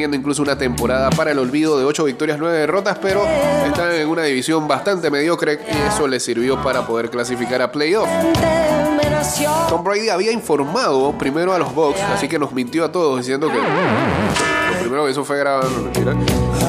teniendo 0.00 0.16
incluso 0.16 0.40
una 0.40 0.56
temporada 0.56 1.10
para 1.10 1.30
el 1.30 1.38
olvido 1.38 1.78
de 1.78 1.84
8 1.84 2.04
victorias, 2.04 2.38
9 2.38 2.56
derrotas, 2.56 2.96
pero 3.02 3.22
están 3.66 3.92
en 3.92 4.08
una 4.08 4.22
división 4.22 4.66
bastante 4.66 5.10
mediocre 5.10 5.58
y 5.70 5.88
eso 5.88 6.08
les 6.08 6.22
sirvió 6.22 6.62
para 6.62 6.86
poder 6.86 7.10
clasificar 7.10 7.60
a 7.60 7.70
playoffs. 7.70 8.10
Tom 9.68 9.84
Brady 9.84 10.08
había 10.08 10.32
informado 10.32 11.12
primero 11.18 11.52
a 11.52 11.58
los 11.58 11.74
Bucks, 11.74 12.00
así 12.00 12.28
que 12.28 12.38
nos 12.38 12.52
mintió 12.52 12.86
a 12.86 12.92
todos 12.92 13.18
diciendo 13.18 13.48
que 13.48 13.58
lo 13.58 14.80
primero 14.80 15.04
que 15.04 15.10
hizo 15.10 15.22
fue 15.22 15.38
grabar. 15.38 15.66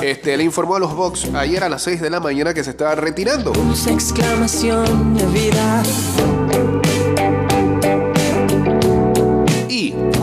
Este, 0.01 0.35
le 0.35 0.43
informó 0.43 0.75
a 0.75 0.79
los 0.79 0.93
Bucks 0.93 1.29
ayer 1.33 1.63
a 1.63 1.69
las 1.69 1.83
6 1.83 2.01
de 2.01 2.09
la 2.09 2.19
mañana 2.19 2.53
que 2.53 2.65
se 2.65 2.71
estaba 2.71 2.95
retirando. 2.95 3.53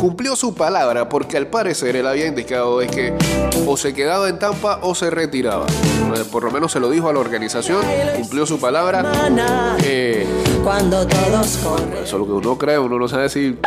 Cumplió 0.08 0.34
su 0.36 0.54
palabra 0.54 1.06
porque 1.06 1.36
al 1.36 1.48
parecer 1.48 1.94
él 1.94 2.06
había 2.06 2.26
indicado 2.26 2.78
de 2.78 2.86
que 2.86 3.12
o 3.66 3.76
se 3.76 3.92
quedaba 3.92 4.26
en 4.30 4.38
Tampa 4.38 4.78
o 4.80 4.94
se 4.94 5.10
retiraba. 5.10 5.66
Eh, 5.66 6.24
Por 6.32 6.44
lo 6.44 6.50
menos 6.50 6.72
se 6.72 6.80
lo 6.80 6.88
dijo 6.88 7.10
a 7.10 7.12
la 7.12 7.18
organización, 7.18 7.82
cumplió 8.16 8.46
su 8.46 8.58
palabra. 8.58 9.04
Eh, 9.84 10.26
Cuando 10.64 11.06
todos 11.06 11.58
corren. 11.58 11.92
eso 11.92 12.02
es 12.04 12.12
lo 12.12 12.24
que 12.24 12.32
uno 12.32 12.56
cree, 12.56 12.78
uno 12.78 12.98
no 12.98 13.06
sabe 13.06 13.28
si 13.28 13.58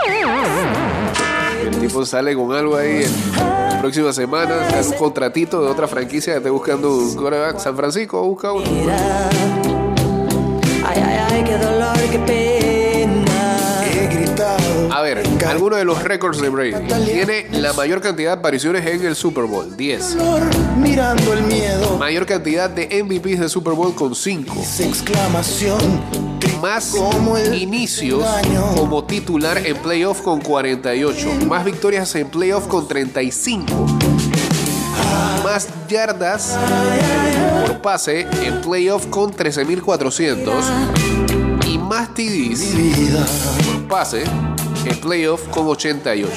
el 1.63 1.77
tipo 1.79 2.03
sale 2.07 2.35
con 2.35 2.51
algo 2.53 2.75
ahí 2.75 3.03
en 3.03 3.11
la 3.37 3.77
próxima 3.79 4.11
semana, 4.11 4.55
un 4.83 4.93
contratito 4.93 5.61
de 5.61 5.69
otra 5.69 5.87
franquicia 5.87 6.33
que 6.33 6.37
esté 6.39 6.49
buscando 6.49 6.91
un 6.91 7.15
quarterback. 7.15 7.59
San 7.59 7.75
Francisco 7.75 8.19
busca 8.23 8.51
uno. 8.51 8.65
Ay, 10.83 11.03
ay, 11.05 11.19
ay, 11.29 11.43
qué 11.43 11.57
dolor, 11.59 11.95
qué 12.09 12.17
algunos 15.51 15.79
de 15.79 15.85
los 15.85 16.01
récords 16.03 16.41
de 16.41 16.49
Brady. 16.49 16.87
Tiene 17.05 17.47
la 17.51 17.73
mayor 17.73 18.01
cantidad 18.01 18.33
de 18.33 18.39
apariciones 18.39 18.85
en 18.85 19.05
el 19.05 19.15
Super 19.15 19.43
Bowl, 19.45 19.75
10. 19.75 20.17
dolor, 20.17 20.41
Mirando 20.77 21.33
el 21.33 21.43
miedo. 21.43 21.97
Mayor 21.97 22.25
cantidad 22.25 22.69
de 22.69 23.03
MVPs 23.03 23.39
de 23.39 23.49
Super 23.49 23.73
Bowl 23.73 23.93
con 23.93 24.15
5. 24.15 24.55
Esa 24.61 24.85
exclamación. 24.85 25.79
Más 26.61 26.91
Como 26.95 27.39
inicios 27.39 28.23
como 28.75 29.03
titular 29.03 29.57
en 29.65 29.75
playoff 29.77 30.21
con 30.21 30.39
48. 30.41 31.45
Más 31.47 31.65
victorias 31.65 32.13
en 32.15 32.29
playoff 32.29 32.67
con 32.67 32.87
35. 32.87 33.65
Más 35.43 35.67
yardas 35.89 36.55
por 37.65 37.81
pase 37.81 38.27
en 38.43 38.61
playoff 38.61 39.07
con 39.07 39.33
13.400. 39.33 40.53
Y 41.67 41.77
más 41.79 42.13
TDs 42.13 42.75
por 43.65 43.87
pase 43.87 44.23
en 44.85 44.99
playoff 44.99 45.47
con 45.49 45.67
88. 45.67 46.31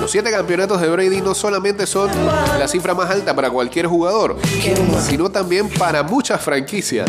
Los 0.00 0.10
siete 0.10 0.30
campeonatos 0.30 0.80
de 0.80 0.88
Brady 0.88 1.20
no 1.20 1.34
solamente 1.34 1.86
son 1.86 2.10
la 2.58 2.66
cifra 2.66 2.94
más 2.94 3.08
alta 3.10 3.36
para 3.36 3.50
cualquier 3.50 3.86
jugador, 3.86 4.36
sino 5.00 5.30
también 5.30 5.68
para 5.68 6.02
muchas 6.02 6.40
franquicias. 6.40 7.08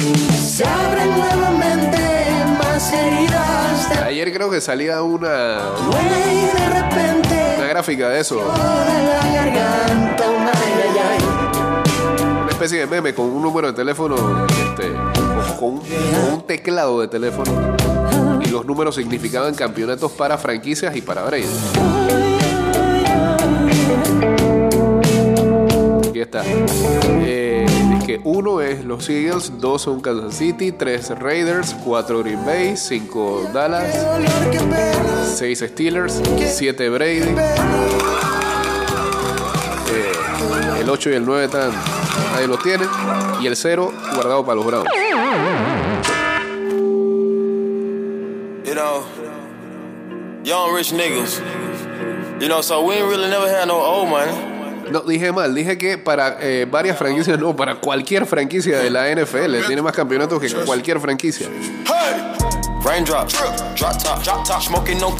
Ayer 4.05 4.31
creo 4.31 4.49
que 4.51 4.61
salía 4.61 5.01
una, 5.01 5.59
una 7.57 7.67
gráfica 7.67 8.09
de 8.09 8.19
eso, 8.19 8.39
una 12.41 12.51
especie 12.51 12.79
de 12.79 12.87
meme 12.87 13.15
con 13.15 13.25
un 13.25 13.41
número 13.41 13.67
de 13.67 13.73
teléfono, 13.73 14.45
este, 14.47 14.93
con 15.59 15.81
un 16.31 16.43
teclado 16.45 17.01
de 17.01 17.07
teléfono. 17.07 18.02
Los 18.53 18.67
números 18.67 18.93
significaban 18.93 19.55
campeonatos 19.55 20.11
para 20.11 20.37
franquicias 20.37 20.95
y 20.95 21.01
para 21.01 21.23
Brady. 21.23 21.47
Aquí 26.07 26.19
está. 26.19 26.43
Eh, 26.45 27.65
que 28.05 28.21
uno 28.23 28.61
es 28.61 28.85
los 28.85 29.09
Eagles, 29.09 29.53
dos 29.59 29.81
son 29.81 30.01
Kansas 30.01 30.35
City, 30.35 30.71
tres 30.71 31.09
Raiders, 31.17 31.75
cuatro 31.83 32.19
Green 32.19 32.45
Bay, 32.45 32.77
cinco 32.77 33.49
Dallas, 33.51 33.91
seis 35.35 35.65
Steelers, 35.67 36.21
siete 36.45 36.89
Brady. 36.89 37.35
Eh, 39.89 40.11
el 40.79 40.87
8 40.87 41.09
y 41.09 41.13
el 41.13 41.25
9 41.25 41.45
están, 41.45 41.71
nadie 42.33 42.45
los 42.47 42.61
tiene. 42.61 42.85
Y 43.41 43.47
el 43.47 43.55
0 43.55 43.91
guardado 44.13 44.45
para 44.45 44.57
los 44.57 44.65
Browns. 44.67 44.89
Know, 48.83 50.43
young 50.43 50.73
rich 50.73 50.91
niggas. 50.91 51.41
You 52.41 52.49
know, 52.49 52.61
so 52.61 52.83
we 52.85 52.95
ain't 52.95 53.07
really 53.07 53.29
never 53.29 53.47
had 53.47 53.67
no 53.67 53.79
old 53.79 54.09
money. 54.09 54.31
No, 54.91 55.01
dije 55.01 55.31
mal, 55.31 55.55
dije 55.55 55.77
que 55.77 55.97
para 55.97 56.37
eh, 56.41 56.65
varias 56.69 56.97
franquicias, 56.97 57.39
no, 57.39 57.55
para 57.55 57.75
cualquier 57.75 58.25
franquicia 58.25 58.79
de 58.79 58.89
la 58.89 59.09
NFL. 59.09 59.65
Tiene 59.65 59.81
más 59.81 59.93
campeonatos 59.95 60.41
que 60.41 60.49
cualquier 60.65 60.99
franquicia. 60.99 61.47
Hey! 61.85 62.72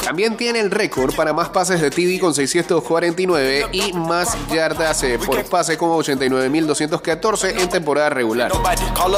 También 0.03 0.35
tiene 0.35 0.59
el 0.59 0.69
récord 0.69 1.15
para 1.15 1.31
más 1.31 1.47
pases 1.47 1.79
de 1.79 1.89
TD 1.89 2.19
con 2.19 2.33
649 2.33 3.67
y 3.71 3.93
más 3.93 4.35
yardas 4.49 5.01
eh, 5.03 5.17
por 5.17 5.45
pase 5.45 5.77
con 5.77 5.89
89.214 5.89 7.61
en 7.61 7.69
temporada 7.69 8.09
regular. 8.09 8.51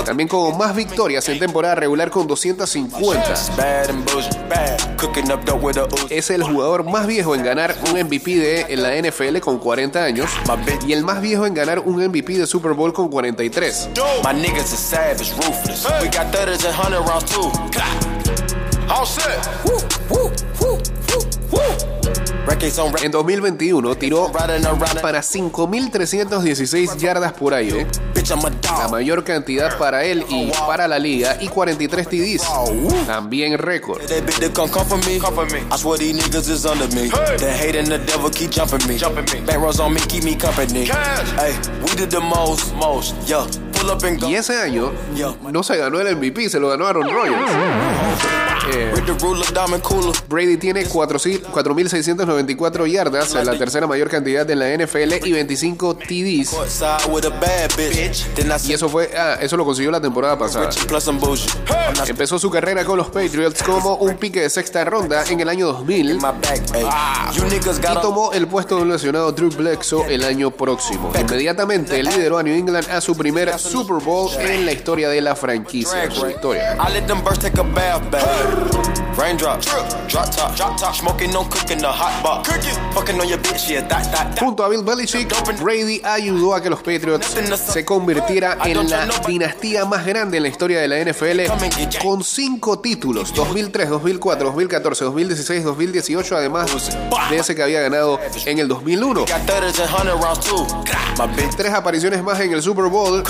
También 0.05 0.29
con 0.29 0.55
más 0.57 0.75
victorias 0.75 1.27
en 1.29 1.39
temporada 1.39 1.73
regular 1.73 2.11
con 2.11 2.27
250. 2.27 3.33
bad 3.57 3.89
and 3.89 4.05
bullshit, 4.11 4.37
bad. 4.47 4.95
Cooking 4.97 5.31
up 5.31 5.43
dope 5.43 5.65
with 5.65 5.77
a 5.77 5.85
ooze. 5.85 6.15
Es 6.15 6.29
el 6.29 6.43
jugador 6.43 6.83
más 6.83 7.07
viejo 7.07 7.33
en 7.33 7.43
ganar 7.43 7.75
un 7.89 7.99
MVP 7.99 8.35
de 8.35 8.65
en 8.69 8.83
la 8.83 8.95
NFL 8.95 9.39
con 9.39 9.57
40 9.57 10.03
años 10.03 10.29
y 10.87 10.93
el 10.93 11.03
más 11.03 11.19
viejo 11.19 11.47
en 11.47 11.55
ganar 11.55 11.79
un 11.79 11.95
MVP 11.95 12.33
de 12.33 12.45
Super 12.45 12.73
Bowl 12.73 12.93
con 12.93 13.09
43. 13.09 13.89
All 18.89 19.05
set. 19.05 19.47
Woo, 19.65 19.73
woo, 20.09 20.31
woo, 20.61 20.79
woo, 21.09 21.19
woo. 21.51 21.61
Records 22.45 22.77
on 22.77 22.93
En 23.01 23.11
2021 23.11 23.95
tiró 23.95 24.31
para 24.31 24.59
5.316 24.59 26.95
yardas 26.97 27.33
por 27.33 27.55
aire, 27.55 27.87
la 28.77 28.87
mayor 28.87 29.23
cantidad 29.23 29.75
para 29.77 30.03
él 30.03 30.23
y 30.29 30.51
para 30.67 30.87
la 30.87 30.99
liga, 30.99 31.37
y 31.41 31.47
43 31.47 32.07
TDs, 32.07 32.43
también 33.07 33.57
récord. 33.57 33.99
Y 44.27 44.35
ese 44.35 44.61
año 44.61 44.91
no 45.51 45.63
se 45.63 45.77
ganó 45.77 45.99
el 45.99 46.15
MVP, 46.15 46.47
se 46.49 46.59
lo 46.59 46.69
ganó 46.69 46.85
Aaron 46.87 47.09
Rodgers. 47.09 47.51
Eh. 48.73 48.91
Brady 50.27 50.57
tiene 50.57 50.85
4.694 50.87 52.87
yardas, 52.87 53.33
la 53.33 53.57
tercera 53.57 53.87
mayor 53.87 54.09
cantidad 54.09 54.45
de 54.45 54.55
la 54.55 54.73
NFL, 54.73 55.25
y 55.25 55.31
25 55.31 55.95
TDs. 55.97 56.53
Y 58.69 58.73
eso 58.73 58.89
fue, 58.89 59.11
ah, 59.17 59.37
eso 59.41 59.57
lo 59.57 59.65
consiguió 59.65 59.91
la 59.91 60.01
temporada 60.01 60.37
pasada. 60.37 60.69
Empezó 62.07 62.39
su 62.39 62.49
carrera 62.49 62.83
con 62.85 62.97
los 62.97 63.07
Patriots 63.07 63.61
como 63.63 63.95
un 63.95 64.15
pique 64.17 64.41
de 64.41 64.49
sexta 64.49 64.83
ronda 64.83 65.23
en 65.29 65.39
el 65.39 65.49
año 65.49 65.67
2000 65.67 66.09
in 66.09 66.15
my 66.17 66.21
back. 66.23 66.61
Hey, 66.73 66.85
you 67.35 67.43
niggas 67.45 67.79
y 67.79 68.01
tomó 68.01 68.31
el 68.33 68.47
puesto 68.47 68.75
de 68.77 68.81
un 68.83 68.89
lesionado 68.91 69.31
Drew 69.31 69.49
Bledsoe 69.49 70.13
el 70.13 70.23
año 70.23 70.51
próximo. 70.51 71.11
Inmediatamente 71.19 72.01
lideró 72.01 72.37
a 72.37 72.43
New 72.43 72.55
England 72.55 72.89
a 72.89 73.01
su 73.01 73.15
primer 73.15 73.57
Super 73.59 73.97
Bowl 74.03 74.29
en 74.39 74.65
la 74.65 74.71
historia 74.71 75.09
de 75.09 75.21
la 75.21 75.35
franquicia. 75.35 76.09
Su 76.11 76.27
historia. 76.29 76.75
I 78.55 78.61
let 78.61 78.71
them 78.71 78.81
birds 78.81 78.99
take 78.99 79.05
a 79.05 79.05
bath, 79.05 79.05
bath. 79.05 79.17
Raindrop, 79.17 79.61
drop 79.61 80.29
top, 80.29 80.55
drop 80.55 80.77
top, 80.77 80.95
smoking, 80.95 81.31
no 81.31 81.45
cooking, 81.45 81.77
the 81.77 81.87
hot 81.87 82.21
box. 82.21 82.49
Fucking 82.93 83.19
on 83.19 83.27
your 83.27 83.39
bitch, 83.39 83.69
yeah, 83.69 83.81
that, 83.87 84.03
that, 84.11 84.35
that. 84.35 84.39
Junto 84.39 84.63
a 84.63 84.69
Bill 84.69 84.83
Belichick, 84.83 85.29
Brady 85.61 86.01
ayudó 86.03 86.53
a 86.53 86.61
que 86.61 86.69
los 86.69 86.79
Patriots 86.79 87.35
se 87.55 87.85
convirtiera 87.85 88.57
en 88.65 88.89
la 88.89 89.07
dinastía 89.25 89.85
más 89.85 90.05
grande 90.05 90.37
en 90.37 90.43
la 90.43 90.49
historia 90.49 90.81
de 90.81 90.87
la 90.87 90.99
NFL 90.99 91.41
con 92.01 92.23
cinco 92.23 92.79
títulos, 92.79 93.33
2003, 93.33 93.89
2004, 93.89 94.45
2014, 94.47 95.05
2016, 95.05 95.63
2018, 95.63 96.35
además 96.35 96.71
de 97.29 97.37
ese 97.37 97.55
que 97.55 97.63
había 97.63 97.81
ganado 97.81 98.19
en 98.45 98.59
el 98.59 98.67
2001. 98.67 99.21
Got 99.21 99.29
30s 99.29 99.79
and 99.79 99.89
100 99.89 100.21
rounds 100.21 100.39
too. 100.45 100.65
My 101.17 101.27
bitch 101.27 101.55
Tres 101.55 101.71
apariciones 101.71 102.21
más 102.21 102.39
en 102.41 102.51
el 102.51 102.61
Super 102.61 102.85
Bowl 102.85 103.23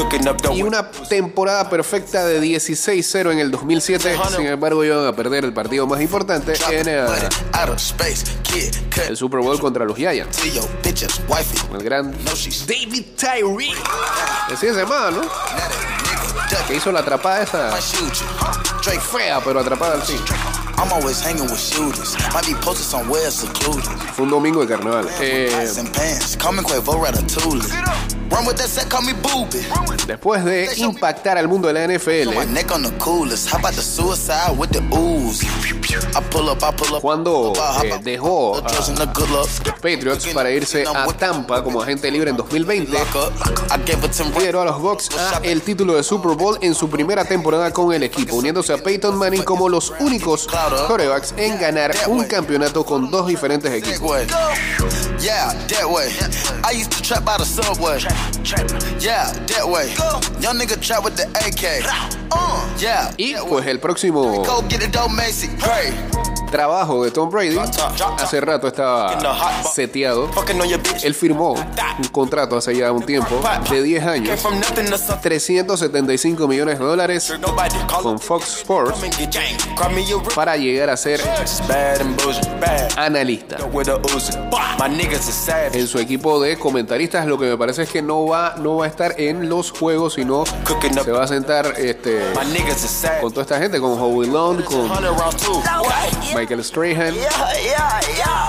y 0.56 0.64
una 0.64 0.90
temporada 1.08 1.70
perfecta 1.70 2.26
de 2.26 2.42
16-0 2.42 3.32
en 3.32 3.40
el 3.40 3.52
2007. 3.52 4.16
Sin 4.36 4.48
embargo, 4.48 4.84
iban 4.84 5.06
a 5.16 5.24
perder 5.24 5.46
el 5.46 5.54
partido 5.54 5.88
más 5.88 6.02
importante 6.02 6.54
en 6.70 6.90
el 9.08 9.18
Super 9.18 9.40
Bowl 9.40 9.58
contra 9.60 9.86
los 9.86 9.96
Giants. 9.96 10.40
El 11.74 11.84
gran 11.84 12.14
David 12.68 13.06
Tyree. 13.18 13.74
Así 14.52 14.68
se 14.68 14.74
llamaba, 14.74 15.12
¿no? 15.12 15.22
Que 16.68 16.76
hizo 16.76 16.92
la 16.92 17.00
atrapada 17.00 17.44
esa 17.44 17.78
fea, 19.00 19.42
pero 19.44 19.60
atrapada 19.60 19.94
al 19.96 20.02
fin. 20.02 20.20
I'm 20.78 20.92
always 20.92 21.22
hanging 21.22 21.44
with 21.44 21.60
shooters. 21.60 22.16
Might 22.34 22.46
be 22.46 22.54
posted 22.56 22.86
somewhere 22.86 23.32
secluded. 23.32 23.84
Fue 24.14 24.26
un 24.26 24.32
domingo 24.32 24.62
de 24.62 24.68
carnaval. 24.68 25.08
Eh, 25.22 25.50
después 30.08 30.44
de 30.44 30.70
impactar 30.78 31.38
al 31.38 31.48
mundo 31.48 31.68
de 31.68 31.74
la 31.74 31.88
NFL, 31.88 32.30
up. 36.52 37.02
cuando 37.02 37.54
eh, 37.84 37.94
up. 37.94 38.04
dejó 38.04 38.58
a. 38.58 38.62
Patriots 39.82 40.28
para 40.34 40.52
irse 40.52 40.84
a 40.86 41.06
Tampa 41.14 41.64
como 41.64 41.82
agente 41.82 42.10
libre 42.12 42.32
en 42.32 42.38
2020, 42.38 42.92
Lock 42.92 43.16
up. 43.16 43.34
I 43.72 43.78
gave 43.86 44.06
it 44.06 44.12
10 44.12 44.20
racks. 44.20 44.38
lideró 44.40 44.62
a 44.62 44.66
los 44.66 44.82
Bucks 44.82 45.10
a 45.18 45.40
el 45.44 45.62
título 45.62 45.96
de 45.96 46.04
Super 46.04 46.36
Bowl 46.36 46.58
en 46.62 46.74
su 46.76 46.90
primera 46.90 47.24
temporada 47.24 47.72
con 47.72 47.94
el 47.94 48.04
equipo, 48.04 48.36
uniéndose 48.36 48.74
a 48.74 48.78
Peyton 48.78 49.18
Manning 49.18 49.44
como 49.44 49.70
los 49.70 49.94
únicos 50.00 50.48
corebacks 50.88 51.34
en 51.38 51.60
ganar 51.60 51.92
un 52.08 52.26
campeonato 52.26 52.84
con 52.86 53.10
dos 53.12 53.28
diferentes 53.28 53.72
equipos. 53.72 54.02
way. 54.10 54.28
Yeah, 55.20 55.54
that 55.70 55.90
way. 55.90 56.10
I 56.64 56.72
used 56.72 56.92
to 56.92 57.02
trap 57.02 57.26
by 57.26 57.38
the 57.38 57.46
subway. 57.46 58.00
Yeah, 59.00 59.32
that 59.48 59.68
way. 59.68 59.94
Young 60.40 60.58
nigga 60.60 60.80
trap 60.80 61.04
with 61.04 61.16
the 61.16 61.26
AK. 61.34 61.84
Uh, 62.32 62.68
yeah. 62.80 63.12
Y 63.18 63.36
pues 63.48 63.66
el 63.68 63.80
próximo 63.80 64.44
Trabajo 66.56 67.04
de 67.04 67.12
Tom 67.12 67.30
Brady 67.30 67.58
hace 68.18 68.40
rato 68.40 68.68
estaba 68.70 69.20
seteado. 69.74 70.30
Él 71.04 71.14
firmó 71.14 71.52
un 71.52 72.08
contrato 72.14 72.56
hace 72.56 72.78
ya 72.78 72.94
un 72.94 73.04
tiempo 73.04 73.42
de 73.70 73.84
10 73.84 74.00
Came 74.00 74.12
años, 74.14 74.40
from 74.40 74.58
nothing 74.62 74.90
to 74.90 74.98
something. 74.98 75.22
375 75.22 76.48
millones 76.48 76.80
de 76.80 76.86
dólares 76.86 77.34
con 78.02 78.20
Fox 78.20 78.60
Sports 78.60 79.02
para 80.34 80.56
llegar 80.56 80.92
a 80.92 80.96
ser 80.96 81.20
analista. 82.96 83.58
En 85.74 85.88
su 85.90 86.00
equipo 86.00 86.40
de 86.40 86.58
comentaristas, 86.58 87.26
lo 87.26 87.38
que 87.38 87.48
me 87.48 87.58
parece 87.58 87.84
es 87.84 87.90
que 87.90 88.02
no 88.02 88.28
va, 88.28 88.56
no 88.60 88.78
va 88.78 88.86
a 88.86 88.88
estar 88.88 89.20
en 89.20 89.50
los 89.50 89.72
juegos, 89.72 90.14
sino 90.14 90.46
se 90.46 91.12
va 91.12 91.26
a 91.26 91.28
sentar 91.28 91.74
este, 91.78 92.22
con 93.20 93.32
toda 93.32 93.42
esta 93.42 93.60
gente, 93.60 93.82
con 93.82 94.00
Howie 94.00 94.30
Long, 94.30 94.64
con 94.64 94.88
100 94.88 95.04
rounds 95.04 95.36
too. 95.44 95.62
Michael 96.46 96.64
Strahan. 96.64 97.16
Yeah, 97.16 97.54
yeah, 97.58 98.02
yeah. 98.18 98.45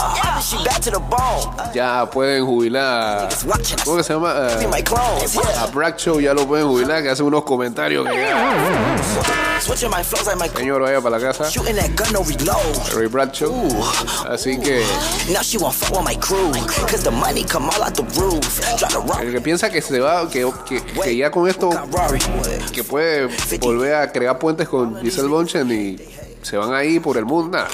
Ya 1.75 2.09
pueden 2.11 2.45
jubilar. 2.47 3.29
¿Cómo 3.85 3.97
que 3.97 4.05
se 4.05 4.13
llama? 4.13 4.49
Yeah. 5.33 5.63
a 5.63 5.67
Bradshaw 5.67 6.21
ya 6.21 6.35
lo 6.35 6.47
pueden 6.47 6.69
jubilar, 6.69 7.03
que 7.03 7.11
hace 7.11 7.23
unos 7.23 7.43
comentarios 7.45 8.07
que 8.07 8.31
señor, 10.59 10.83
vaya 10.83 11.01
para 11.01 11.19
la 11.19 11.27
casa. 11.27 11.51
Ray 12.95 13.07
Bradshaw. 13.07 13.53
Así 14.31 14.61
que 14.61 14.85
el 19.23 19.33
que 19.33 19.41
piensa 19.41 19.71
que 19.71 19.83
se 19.83 19.99
va, 19.99 20.29
que, 20.29 20.49
que, 20.69 20.83
que 20.83 21.17
ya 21.17 21.31
con 21.31 21.49
esto, 21.49 21.71
que 22.73 22.85
puede 22.85 23.29
volver 23.61 23.95
a 23.95 24.13
crear 24.13 24.39
puentes 24.39 24.69
con 24.69 25.01
Giselle 25.01 25.29
Bonchen 25.29 25.71
y 25.73 25.97
se 26.43 26.57
van 26.57 26.73
ahí 26.75 27.01
por 27.01 27.17
el 27.17 27.25
mundo, 27.25 27.57
nada. 27.59 27.69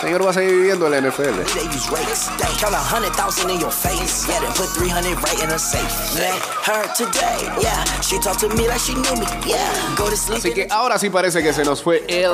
Señor 0.00 0.24
va 0.24 0.30
a 0.30 0.32
seguir 0.32 0.54
viviendo 0.54 0.86
en 0.86 0.92
la 0.92 1.10
NFL. 1.10 1.44
They 1.52 1.66
use 1.68 1.90
rakes. 1.90 2.30
They 2.38 2.48
count 2.58 2.74
a 2.74 2.78
hundred 2.78 3.12
thousand 3.12 3.50
in 3.50 3.60
your 3.60 3.70
face. 3.70 4.26
Yeah, 4.26 4.40
then 4.40 4.52
put 4.54 4.68
300 4.72 5.14
right 5.22 5.42
in 5.42 5.50
her 5.50 5.58
safe. 5.58 5.92
Met 6.16 6.40
her 6.64 6.88
today. 6.96 7.50
Yeah, 7.60 7.84
she 8.00 8.18
talked 8.18 8.40
to 8.40 8.48
me 8.48 8.66
like 8.66 8.80
she 8.80 8.94
knew 8.94 9.14
me. 9.20 9.26
Yeah, 9.46 9.60
go 9.96 10.08
to 10.08 10.16
sleep. 10.16 10.38
Así 10.38 10.54
que 10.54 10.68
ahora 10.70 10.98
sí 10.98 11.10
parece 11.10 11.42
que 11.42 11.52
se 11.52 11.64
nos 11.64 11.82
fue 11.82 12.02
el 12.08 12.32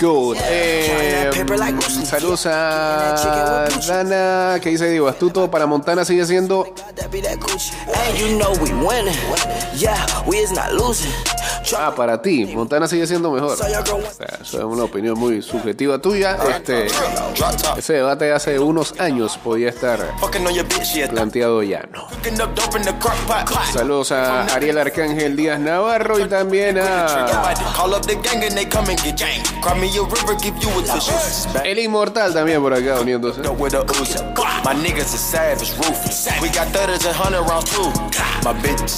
good. 0.00 0.36
Eh, 0.40 1.30
saludos 2.04 2.46
a 2.46 3.66
Dana, 3.88 4.60
que 4.60 4.70
dice 4.70 4.88
Diego 4.88 5.08
Astuto 5.08 5.50
para 5.50 5.66
Montana 5.66 6.04
sigue 6.04 6.24
siendo 6.26 6.64
ah 11.76 11.94
para 11.94 12.22
ti. 12.22 12.46
Montana 12.46 12.88
sigue 12.88 13.06
siendo 13.06 13.30
mejor. 13.30 13.52
O 13.52 13.56
sea, 13.56 13.68
eso 14.40 14.58
es 14.58 14.64
una 14.64 14.84
opinión 14.84 15.18
muy 15.18 15.42
subjetiva 15.42 15.98
tuya. 15.98 16.38
Este, 16.48 16.86
ese 17.76 17.92
debate 17.94 18.32
hace 18.32 18.58
unos 18.58 18.98
años 19.00 19.38
podía 19.42 19.68
estar 19.68 19.98
planteado 21.10 21.62
ya, 21.62 21.82
¿no? 21.92 22.06
Saludos 23.72 24.12
a 24.12 24.44
Ariel 24.54 24.78
Arcángel 24.78 25.36
Díaz 25.36 25.58
Navarro 25.60 26.18
y 26.18 26.28
también 26.28 26.78
a 26.78 27.54
El 31.64 31.78
Inmortal 31.78 32.32
también 32.34 32.60
por 32.60 32.74
acá 32.74 33.00
uniéndose. 33.00 33.40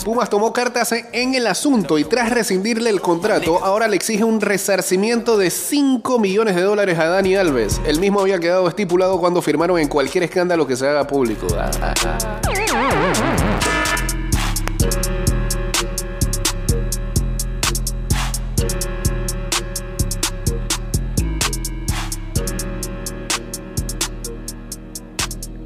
Pumas 0.05 0.29
tomó 0.31 0.53
cartas 0.53 0.93
en 0.93 1.35
el 1.35 1.47
asunto 1.47 1.99
y 1.99 2.05
tras 2.05 2.31
rescindirle 2.31 2.91
el 2.91 3.01
contrato, 3.01 3.65
ahora 3.65 3.89
le 3.89 3.97
exige 3.97 4.25
un 4.25 4.41
resarcimiento 4.41 5.37
de 5.37 5.51
5 5.51 6.19
millones 6.19 6.57
de 6.57 6.63
dólares 6.63 6.99
a 6.99 7.07
Dani 7.07 7.37
Alves. 7.37 7.81
El 7.93 8.01
mismo 8.01 8.21
había 8.21 8.39
quedado 8.39 8.67
estipulado 8.69 9.21
cuando 9.21 9.43
firmaron 9.43 9.79
en 9.79 9.87
cualquier 9.87 10.25
escándalo 10.25 10.67
que 10.67 10.77
se 10.77 10.89
haga 10.89 11.07
público. 11.07 11.47
Ah, 11.59 11.71
ah, 11.83 11.95
ah. 12.07 12.41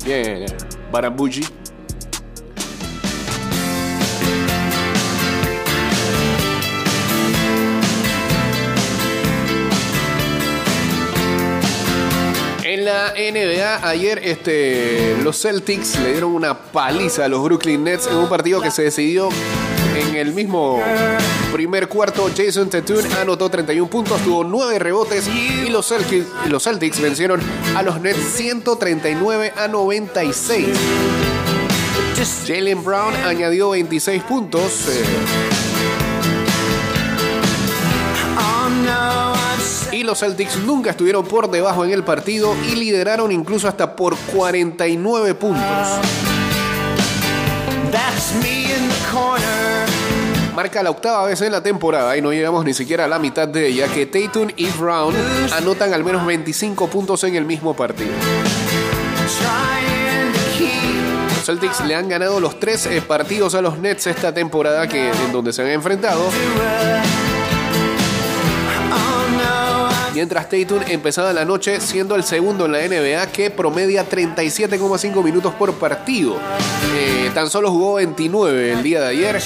Bien, 0.04 0.46
Barambuji. 0.90 1.44
La 12.87 13.14
NBA, 13.14 13.88
ayer 13.88 14.20
este, 14.22 15.16
los 15.25 15.42
Celtics 15.42 15.99
le 15.99 16.12
dieron 16.12 16.33
una 16.33 16.57
paliza 16.57 17.25
a 17.25 17.29
los 17.29 17.42
Brooklyn 17.42 17.83
Nets 17.83 18.07
en 18.07 18.14
un 18.14 18.29
partido 18.29 18.61
que 18.61 18.70
se 18.70 18.83
decidió 18.83 19.29
en 19.96 20.14
el 20.14 20.33
mismo 20.33 20.81
primer 21.53 21.88
cuarto. 21.88 22.31
Jason 22.37 22.70
Tatum 22.70 23.01
anotó 23.20 23.51
31 23.51 23.90
puntos, 23.90 24.20
tuvo 24.20 24.44
9 24.44 24.79
rebotes 24.79 25.27
y 25.27 25.68
los 25.68 25.88
Celtics, 25.88 27.01
vencieron 27.01 27.40
a 27.75 27.83
los 27.83 28.01
Nets 28.01 28.22
139 28.37 29.53
a 29.57 29.66
96. 29.66 30.68
Jalen 32.46 32.85
Brown 32.85 33.16
añadió 33.16 33.70
26 33.70 34.22
puntos. 34.22 34.87
eh, 34.90 35.05
y 39.96 40.02
los 40.02 40.18
Celtics 40.18 40.59
nunca 40.59 40.90
estuvieron 40.90 41.24
por 41.24 41.50
debajo 41.50 41.82
en 41.85 41.90
el 41.90 42.04
partido 42.04 42.54
y 42.70 42.76
lideraron 42.76 43.32
incluso 43.32 43.66
hasta 43.66 43.96
por 43.96 44.14
49 44.14 45.35
puntos. 45.35 45.64
Marca 50.55 50.82
la 50.82 50.90
octava 50.90 51.24
vez 51.24 51.40
en 51.40 51.53
la 51.53 51.62
temporada 51.62 52.14
y 52.16 52.20
no 52.20 52.30
llegamos 52.30 52.64
ni 52.64 52.74
siquiera 52.74 53.07
a 53.07 53.09
la 53.09 53.18
mitad 53.18 53.49
de 53.49 53.68
ella 53.68 53.88
que 53.88 54.05
Tatum 54.05 54.49
y 54.57 54.66
Brown 54.70 55.14
anotan 55.55 55.94
al 55.94 56.05
menos 56.05 56.26
25 56.26 56.88
puntos 56.88 57.24
en 57.24 57.36
el 57.36 57.47
mismo 57.47 57.74
partido. 57.74 58.12
Los 61.34 61.44
Celtics 61.47 61.80
le 61.86 61.94
han 61.94 62.09
ganado 62.09 62.38
los 62.38 62.61
tres 62.61 62.84
eh, 62.86 63.01
partidos 63.01 63.55
a 63.55 63.62
los 63.62 63.78
Nets 63.78 64.09
esta 64.09 64.34
temporada 64.34 64.86
que, 64.88 65.11
en 65.11 65.32
donde 65.32 65.55
se 65.55 65.62
han 65.62 65.68
enfrentado. 65.68 66.22
Mientras 70.16 70.48
Tatum 70.48 70.80
empezaba 70.88 71.30
la 71.34 71.44
noche 71.44 71.78
siendo 71.78 72.14
el 72.14 72.24
segundo 72.24 72.64
en 72.64 72.72
la 72.72 72.78
NBA 72.78 73.30
que 73.32 73.50
promedia 73.50 74.08
37,5 74.08 75.22
minutos 75.22 75.52
por 75.52 75.74
partido. 75.74 76.38
Eh, 76.94 77.30
tan 77.34 77.50
solo 77.50 77.70
jugó 77.70 77.96
29 77.96 78.72
el 78.72 78.82
día 78.82 79.02
de 79.02 79.08
ayer. 79.08 79.42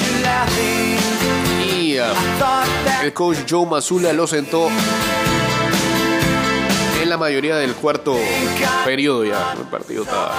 Y 1.76 1.96
ah, 1.98 2.12
el 3.02 3.12
coach 3.12 3.38
Joe 3.50 3.66
Mazzulla 3.66 4.12
lo 4.12 4.28
sentó 4.28 4.68
en 7.02 7.08
la 7.08 7.16
mayoría 7.16 7.56
del 7.56 7.74
cuarto 7.74 8.16
periodo 8.84 9.24
ya. 9.24 9.54
El 9.58 9.66
partido 9.66 10.04
estaba 10.04 10.32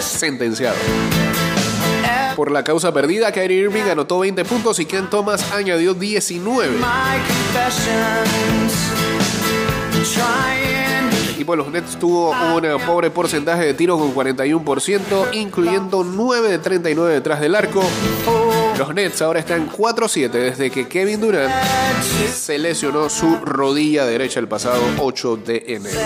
sentenciado. 0.00 0.76
Por 2.36 2.52
la 2.52 2.62
causa 2.62 2.92
perdida. 2.92 3.32
Kyrie 3.32 3.62
Irving 3.62 3.84
anotó 3.90 4.20
20 4.20 4.44
puntos 4.44 4.78
y 4.78 4.84
Ken 4.84 5.08
Thomas 5.08 5.50
añadió 5.52 5.94
19. 5.94 6.76
My 6.76 6.84
confessions. 7.26 8.74
Trying 10.14 11.08
El 11.24 11.30
equipo 11.30 11.52
de 11.52 11.56
los 11.56 11.70
Nets 11.70 11.98
tuvo 11.98 12.30
un 12.30 12.86
pobre 12.86 13.10
porcentaje 13.10 13.64
de 13.64 13.74
tiro 13.74 13.98
con 13.98 14.14
41%, 14.14 15.32
incluyendo 15.32 16.04
9 16.04 16.48
de 16.48 16.58
39 16.58 17.14
detrás 17.14 17.40
del 17.40 17.54
arco. 17.54 17.82
Los 18.78 18.94
Nets 18.94 19.22
ahora 19.22 19.40
están 19.40 19.68
4-7 19.70 20.30
desde 20.30 20.70
que 20.70 20.86
Kevin 20.86 21.20
Durant 21.20 21.52
se 22.32 22.58
lesionó 22.58 23.08
su 23.08 23.36
rodilla 23.36 24.04
derecha 24.04 24.38
el 24.38 24.46
pasado 24.46 24.80
8 24.98 25.36
de 25.38 25.64
enero. 25.66 26.00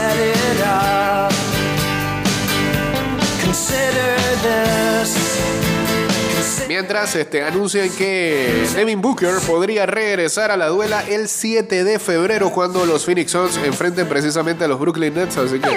Mientras 6.80 7.14
este, 7.14 7.42
anuncian 7.42 7.90
que 7.90 8.66
Devin 8.74 9.02
Booker 9.02 9.34
podría 9.46 9.84
regresar 9.84 10.50
a 10.50 10.56
la 10.56 10.68
duela 10.68 11.04
el 11.06 11.28
7 11.28 11.84
de 11.84 11.98
febrero 11.98 12.50
cuando 12.50 12.86
los 12.86 13.04
Phoenix 13.04 13.32
Suns 13.32 13.58
enfrenten 13.58 14.08
precisamente 14.08 14.64
a 14.64 14.68
los 14.68 14.80
Brooklyn 14.80 15.12
Nets, 15.12 15.36
así 15.36 15.60
que 15.60 15.68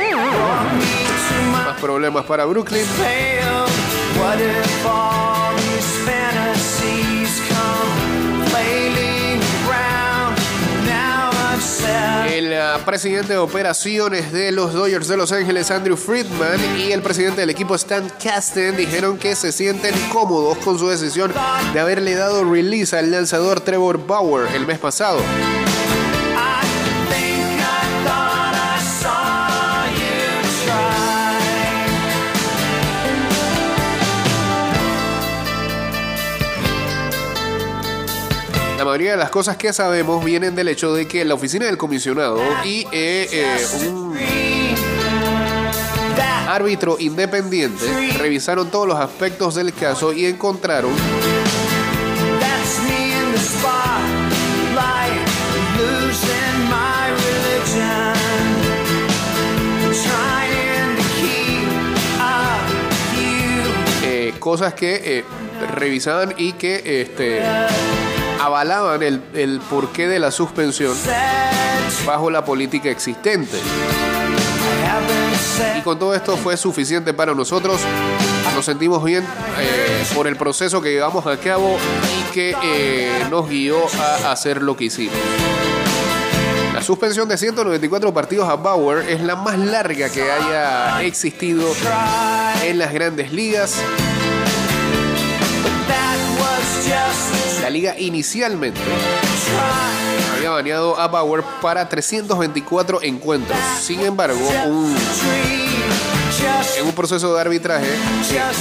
más 1.51 1.77
problemas 1.81 2.23
para 2.23 2.45
Brooklyn. 2.45 2.85
El 12.53 12.81
presidente 12.81 13.33
de 13.33 13.39
operaciones 13.39 14.31
de 14.31 14.51
los 14.51 14.73
Dodgers 14.73 15.07
de 15.07 15.17
Los 15.17 15.31
Ángeles, 15.31 15.71
Andrew 15.71 15.97
Friedman, 15.97 16.59
y 16.77 16.91
el 16.91 17.01
presidente 17.01 17.41
del 17.41 17.49
equipo, 17.49 17.73
Stan 17.73 18.07
Kasten, 18.23 18.77
dijeron 18.77 19.17
que 19.17 19.35
se 19.35 19.51
sienten 19.51 19.95
cómodos 20.11 20.59
con 20.59 20.77
su 20.77 20.87
decisión 20.87 21.33
de 21.73 21.79
haberle 21.79 22.13
dado 22.13 22.43
release 22.43 22.95
al 22.95 23.09
lanzador 23.09 23.61
Trevor 23.61 24.05
Bauer 24.05 24.47
el 24.53 24.67
mes 24.67 24.77
pasado. 24.77 25.19
La 38.83 38.89
mayoría 38.89 39.11
de 39.11 39.17
las 39.17 39.29
cosas 39.29 39.55
que 39.55 39.71
sabemos 39.71 40.25
vienen 40.25 40.55
del 40.55 40.67
hecho 40.67 40.93
de 40.93 41.07
que 41.07 41.23
la 41.23 41.35
oficina 41.35 41.67
del 41.67 41.77
comisionado 41.77 42.37
y 42.65 42.85
eh, 42.91 43.29
eh, 43.31 43.87
un 43.87 44.13
árbitro 46.49 46.97
independiente 46.99 47.85
revisaron 48.17 48.69
todos 48.69 48.85
los 48.85 48.99
aspectos 48.99 49.55
del 49.55 49.73
caso 49.73 50.11
y 50.11 50.25
encontraron 50.25 50.91
eh, 64.03 64.33
cosas 64.39 64.73
que 64.73 65.23
revisaban 65.73 66.33
y 66.37 66.51
que 66.51 67.01
este, 67.01 67.41
avalaban 68.41 69.01
el, 69.03 69.21
el 69.33 69.59
porqué 69.69 70.07
de 70.07 70.19
la 70.19 70.31
suspensión 70.31 70.95
bajo 72.05 72.29
la 72.29 72.43
política 72.43 72.89
existente. 72.89 73.57
Y 75.77 75.81
con 75.81 75.99
todo 75.99 76.15
esto 76.15 76.37
fue 76.37 76.57
suficiente 76.57 77.13
para 77.13 77.33
nosotros. 77.33 77.81
Nos 78.55 78.65
sentimos 78.65 79.03
bien 79.03 79.25
eh, 79.59 80.05
por 80.13 80.27
el 80.27 80.35
proceso 80.35 80.81
que 80.81 80.91
llevamos 80.91 81.25
a 81.25 81.37
cabo 81.37 81.77
y 82.29 82.33
que 82.33 82.55
eh, 82.63 83.25
nos 83.31 83.49
guió 83.49 83.77
a 83.99 84.31
hacer 84.31 84.61
lo 84.61 84.77
que 84.77 84.85
hicimos. 84.85 85.15
La 86.73 86.81
suspensión 86.81 87.27
de 87.27 87.37
194 87.37 88.13
partidos 88.13 88.49
a 88.49 88.55
Bauer 88.55 89.09
es 89.09 89.21
la 89.21 89.35
más 89.35 89.57
larga 89.57 90.09
que 90.09 90.23
haya 90.31 91.01
existido 91.01 91.67
en 92.63 92.77
las 92.77 92.93
grandes 92.93 93.31
ligas. 93.31 93.79
La 97.63 97.69
liga 97.69 97.95
inicialmente 97.97 98.81
había 100.35 100.49
baneado 100.49 100.99
a 100.99 101.07
Bauer 101.07 101.45
para 101.61 101.87
324 101.87 103.01
encuentros. 103.03 103.57
Sin 103.79 104.01
embargo, 104.01 104.37
en 106.77 106.85
un 106.85 106.91
proceso 106.91 107.33
de 107.33 107.39
arbitraje 107.39 107.87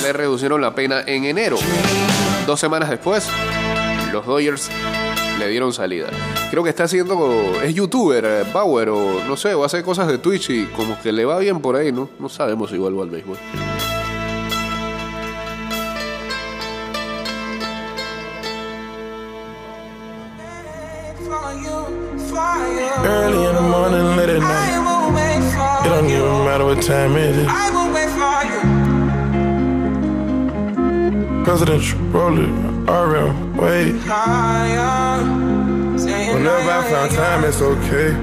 le 0.02 0.12
reducieron 0.12 0.60
la 0.60 0.72
pena 0.76 1.02
en 1.04 1.24
enero. 1.24 1.56
Dos 2.46 2.60
semanas 2.60 2.90
después, 2.90 3.26
los 4.12 4.24
Dodgers 4.24 4.70
le 5.36 5.48
dieron 5.48 5.72
salida. 5.72 6.06
Creo 6.52 6.62
que 6.62 6.70
está 6.70 6.84
haciendo, 6.84 7.60
es 7.60 7.74
youtuber, 7.74 8.24
eh, 8.24 8.44
Bauer, 8.54 8.90
o 8.90 9.24
no 9.26 9.36
sé, 9.36 9.52
o 9.52 9.64
hace 9.64 9.82
cosas 9.82 10.06
de 10.06 10.18
Twitch 10.18 10.50
y 10.50 10.66
como 10.66 10.96
que 11.02 11.10
le 11.10 11.24
va 11.24 11.40
bien 11.40 11.60
por 11.60 11.74
ahí, 11.74 11.90
¿no? 11.90 12.08
No 12.20 12.28
sabemos 12.28 12.70
si 12.70 12.76
vuelvo 12.76 13.02
al 13.02 13.10
béisbol. 13.10 13.36
Early 23.12 23.44
in 23.44 23.54
the 23.54 23.60
morning, 23.60 24.16
late 24.16 24.30
at 24.30 24.40
night. 24.40 24.72
It 25.84 25.88
don't 25.90 26.06
even 26.06 26.44
matter 26.46 26.64
what 26.64 26.80
time 26.82 27.14
it 27.16 27.36
is. 27.36 27.46
Presidential 31.44 31.98
roller, 32.08 32.48
RM, 32.86 33.56
wait. 33.58 33.92
Whenever 36.32 36.70
I 36.70 36.82
found 36.90 37.10
time, 37.12 37.44
it's 37.44 37.60
okay. 37.60 38.16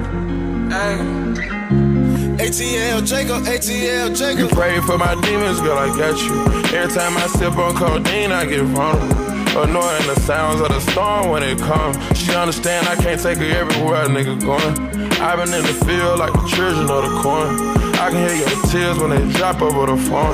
ATL 2.44 3.06
Jacob, 3.06 3.44
ATL 3.44 4.16
Jacob. 4.16 4.38
You 4.40 4.48
pray 4.48 4.80
for 4.80 4.98
my 4.98 5.14
demons, 5.20 5.60
girl, 5.60 5.78
I 5.78 5.88
got 5.96 6.18
you. 6.20 6.34
Every 6.76 6.92
time 6.92 7.16
I 7.16 7.26
sip 7.28 7.56
on 7.56 7.76
codeine, 7.76 8.32
I 8.32 8.44
get 8.44 8.64
vulnerable. 8.64 9.29
Annoying 9.56 10.06
the 10.06 10.20
sounds 10.20 10.60
of 10.60 10.68
the 10.68 10.80
storm 10.92 11.30
when 11.30 11.42
it 11.42 11.58
comes. 11.58 11.96
She 12.16 12.32
understand 12.34 12.86
I 12.88 12.94
can't 12.96 13.20
take 13.20 13.38
her 13.38 13.44
everywhere 13.62 14.04
a 14.04 14.08
nigga 14.08 14.38
going. 14.44 14.78
I've 15.20 15.36
been 15.38 15.52
in 15.52 15.62
the 15.66 15.74
field 15.84 16.18
like 16.18 16.32
the 16.32 16.46
children 16.48 16.88
of 16.90 17.02
the 17.04 17.20
corn. 17.22 17.80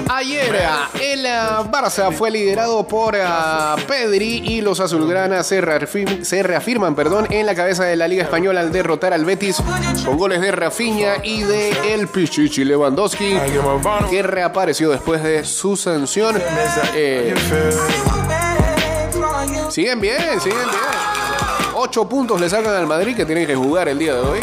Ayer 0.09 0.55
el 1.03 1.27
Barça 1.69 2.12
fue 2.12 2.31
liderado 2.31 2.87
por 2.87 3.17
ah, 3.21 3.75
Pedri 3.89 4.41
y 4.47 4.61
los 4.61 4.79
azulgranas 4.79 5.49
se, 5.49 5.61
reafirm- 5.61 6.23
se 6.23 6.45
reafirman 6.45 6.95
perdón, 6.95 7.27
en 7.29 7.45
la 7.45 7.57
cabeza 7.57 7.83
de 7.85 7.97
la 7.97 8.07
Liga 8.07 8.23
Española 8.23 8.61
al 8.61 8.71
derrotar 8.71 9.12
al 9.12 9.25
Betis 9.25 9.57
con 10.05 10.17
goles 10.17 10.41
de 10.41 10.53
Rafinha 10.53 11.14
y 11.25 11.43
de 11.43 11.93
El 11.93 12.07
Pichichi 12.07 12.64
Lewandowski 12.64 13.37
que 14.11 14.23
reapareció 14.23 14.91
después 14.91 15.23
de 15.25 15.45
su 15.45 15.77
sanción. 15.77 16.37
Eh? 16.95 17.35
Siguen 19.77 20.01
bien, 20.01 20.41
siguen 20.41 20.57
bien. 20.57 21.74
Ocho 21.74 22.09
puntos 22.09 22.41
le 22.41 22.49
sacan 22.49 22.74
al 22.74 22.87
Madrid 22.87 23.14
que 23.14 23.27
tienen 23.27 23.47
que 23.47 23.55
jugar 23.55 23.91
el 23.91 23.99
día 23.99 24.14
de 24.14 24.20
hoy. 24.20 24.39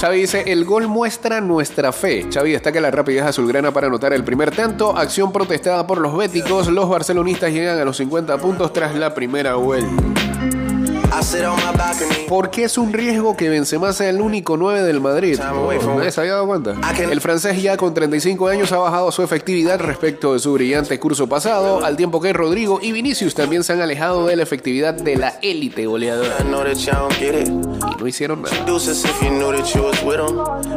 Xavi 0.00 0.20
dice, 0.20 0.44
el 0.46 0.64
gol 0.64 0.86
muestra 0.86 1.40
nuestra 1.40 1.90
fe. 1.90 2.28
Xavi 2.32 2.52
destaca 2.52 2.80
la 2.80 2.92
rapidez 2.92 3.24
azulgrana 3.24 3.72
para 3.72 3.88
anotar 3.88 4.12
el 4.12 4.22
primer 4.22 4.54
tanto. 4.54 4.96
Acción 4.96 5.32
protestada 5.32 5.88
por 5.88 5.98
los 5.98 6.16
béticos. 6.16 6.68
Los 6.68 6.88
barcelonistas 6.88 7.50
llegan 7.50 7.80
a 7.80 7.84
los 7.84 7.96
50 7.96 8.38
puntos 8.38 8.72
tras 8.72 8.94
la 8.94 9.12
primera 9.12 9.56
vuelta. 9.56 10.63
I 11.16 11.22
sit 11.22 11.44
on 11.44 11.56
my 11.56 11.76
balcony. 11.76 12.26
¿Por 12.28 12.50
qué 12.50 12.64
es 12.64 12.76
un 12.76 12.92
riesgo 12.92 13.36
que 13.36 13.48
Benzema 13.48 13.92
sea 13.92 14.08
el 14.08 14.20
único 14.20 14.56
9 14.56 14.82
del 14.82 15.00
Madrid? 15.00 15.38
Oh, 15.40 15.72
¿Nadie 15.96 16.10
se 16.10 16.20
había 16.20 16.32
dado 16.32 16.46
cuenta? 16.48 16.74
El 16.98 17.20
francés 17.20 17.62
ya 17.62 17.76
con 17.76 17.94
35 17.94 18.48
años 18.48 18.72
ha 18.72 18.78
bajado 18.78 19.12
su 19.12 19.22
efectividad 19.22 19.78
respecto 19.78 20.32
de 20.32 20.40
su 20.40 20.52
brillante 20.54 20.98
curso 20.98 21.28
pasado, 21.28 21.84
al 21.84 21.96
tiempo 21.96 22.20
que 22.20 22.32
Rodrigo 22.32 22.80
y 22.82 22.90
Vinicius 22.90 23.34
también 23.34 23.62
se 23.62 23.74
han 23.74 23.80
alejado 23.80 24.26
de 24.26 24.34
la 24.34 24.42
efectividad 24.42 24.94
de 24.94 25.14
la 25.16 25.38
élite 25.40 25.86
goleadora. 25.86 26.34
Y 27.96 28.00
no 28.00 28.06
hicieron 28.08 28.42
nada. 28.42 28.56
'em. 28.56 28.64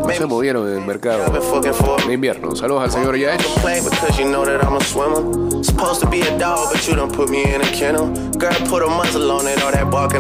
No 0.02 0.10
se 0.14 0.26
movieron 0.28 0.68
en 0.68 0.80
el 0.80 0.86
mercado 0.86 1.24
for 1.42 2.06
de 2.06 2.14
invierno. 2.14 2.56
Saludos 2.56 2.84
al 2.84 2.92
señor 2.92 3.18
Yaech. 3.18 3.42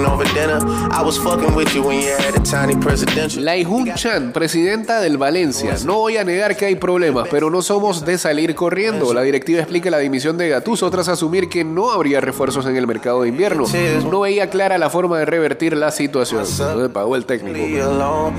Over 0.07 0.25
dinner. 0.33 0.59
I 0.91 1.01
was 1.03 1.17
fucking 1.19 1.55
with 1.55 1.73
you 1.73 1.83
when 1.83 2.01
you 2.01 2.09
had 2.17 2.35
a 2.35 2.43
tiny 2.43 2.75
presidential. 2.75 3.43
Lai 3.43 3.63
Hun 3.63 3.93
Chan, 3.95 4.31
presidenta 4.33 4.99
del 4.99 5.17
Valencia. 5.17 5.75
No 5.85 5.99
voy 5.99 6.17
a 6.17 6.23
negar 6.23 6.55
que 6.55 6.65
hay 6.65 6.75
problemas, 6.75 7.27
pero 7.29 7.49
no 7.49 7.61
somos 7.61 8.05
de 8.05 8.17
salir 8.17 8.55
corriendo. 8.55 9.13
La 9.13 9.21
directiva 9.21 9.59
explica 9.59 9.89
la 9.89 9.99
dimisión 9.99 10.37
de 10.37 10.49
Gattuso 10.49 10.89
tras 10.89 11.07
asumir 11.07 11.49
que 11.49 11.63
no 11.63 11.91
habría 11.91 12.21
refuerzos 12.21 12.65
en 12.65 12.75
el 12.75 12.87
mercado 12.87 13.23
de 13.23 13.29
invierno. 13.29 13.65
No 14.09 14.21
veía 14.21 14.49
clara 14.49 14.77
la 14.77 14.89
forma 14.89 15.19
de 15.19 15.25
revertir 15.25 15.75
la 15.75 15.91
situación. 15.91 16.43
No 16.59 16.83
le 16.83 16.89
pagó 16.89 17.15
el 17.15 17.25
técnico. 17.25 17.57
No 17.57 18.33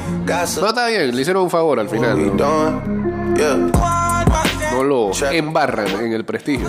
está 0.69 0.87
bien, 0.87 1.15
le 1.15 1.21
hicieron 1.21 1.45
un 1.45 1.51
favor 1.51 1.81
al 1.81 1.89
final. 1.89 2.33
Lo 4.85 5.11
embarran 5.31 5.89
en 6.01 6.13
el 6.13 6.25
prestigio. 6.25 6.69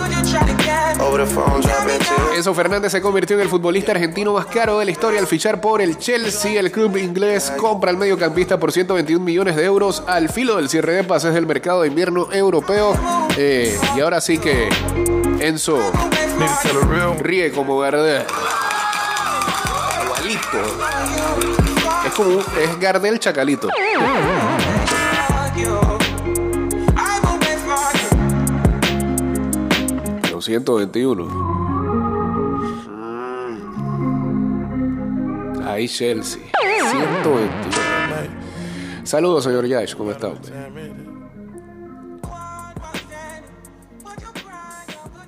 Enzo 2.36 2.54
Fernández 2.54 2.92
se 2.92 3.00
convirtió 3.00 3.36
en 3.36 3.42
el 3.42 3.48
futbolista 3.48 3.92
argentino 3.92 4.32
más 4.32 4.46
caro 4.46 4.78
de 4.78 4.84
la 4.84 4.90
historia 4.90 5.20
al 5.20 5.26
fichar 5.26 5.60
por 5.60 5.80
el 5.80 5.98
Chelsea. 5.98 6.60
El 6.60 6.70
club 6.70 6.96
inglés 6.96 7.52
compra 7.56 7.90
al 7.90 7.96
mediocampista 7.96 8.58
por 8.58 8.72
121 8.72 9.24
millones 9.24 9.56
de 9.56 9.64
euros 9.64 10.02
al 10.06 10.28
filo 10.28 10.56
del 10.56 10.68
cierre 10.68 10.94
de 10.94 11.04
pases 11.04 11.34
del 11.34 11.46
mercado 11.46 11.82
de 11.82 11.88
invierno 11.88 12.32
europeo. 12.32 12.94
Eh, 13.36 13.78
y 13.96 14.00
ahora 14.00 14.20
sí 14.20 14.38
que 14.38 14.68
Enzo 15.40 15.78
ríe 17.18 17.50
como 17.52 17.78
Gardel. 17.78 18.22
Igualito. 20.04 20.58
Es 22.06 22.12
como 22.14 22.40
es 22.40 22.80
Gardel 22.80 23.18
Chacalito. 23.18 23.68
121. 30.58 31.28
Ahí 35.64 35.86
Chelsea. 35.86 36.42
121. 36.90 37.50
Saludos, 39.04 39.44
señor 39.44 39.66
Yash. 39.66 39.94
¿Cómo 39.94 40.10
está? 40.10 40.26
hombre? 40.26 40.50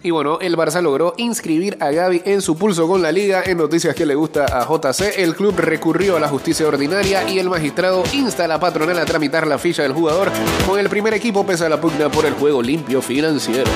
Y 0.05 0.11
bueno, 0.11 0.41
el 0.41 0.57
Barça 0.57 0.83
logró 0.83 1.15
inscribir 1.17 1.77
a 1.79 1.93
Gaby 1.93 2.23
en 2.25 2.43
su 2.43 2.59
pulso 2.59 2.89
con 2.89 3.01
la 3.01 3.13
liga. 3.13 3.45
En 3.47 3.59
noticias 3.59 3.95
que 3.95 4.05
le 4.05 4.17
gusta 4.17 4.47
a 4.47 4.67
JC, 4.67 5.21
el 5.21 5.37
club 5.37 5.55
recurrió 5.57 6.17
a 6.17 6.21
la 6.21 6.27
justicia 6.27 6.67
ordinaria 6.67 7.31
y 7.31 7.39
el 7.39 7.49
magistrado 7.49 8.03
insta 8.13 8.47
a 8.47 8.49
la 8.49 8.59
patronal 8.59 8.99
a 8.99 9.05
tramitar 9.05 9.47
la 9.47 9.59
ficha 9.59 9.85
del 9.85 9.93
jugador 9.93 10.33
con 10.67 10.81
el 10.81 10.89
primer 10.89 11.15
equipo 11.15 11.47
pese 11.47 11.69
la 11.69 11.81
pugna 11.81 12.11
por 12.11 12.27
el 12.27 12.33
juego 12.33 12.61
limpio 12.61 13.01
financiero. 13.01 13.71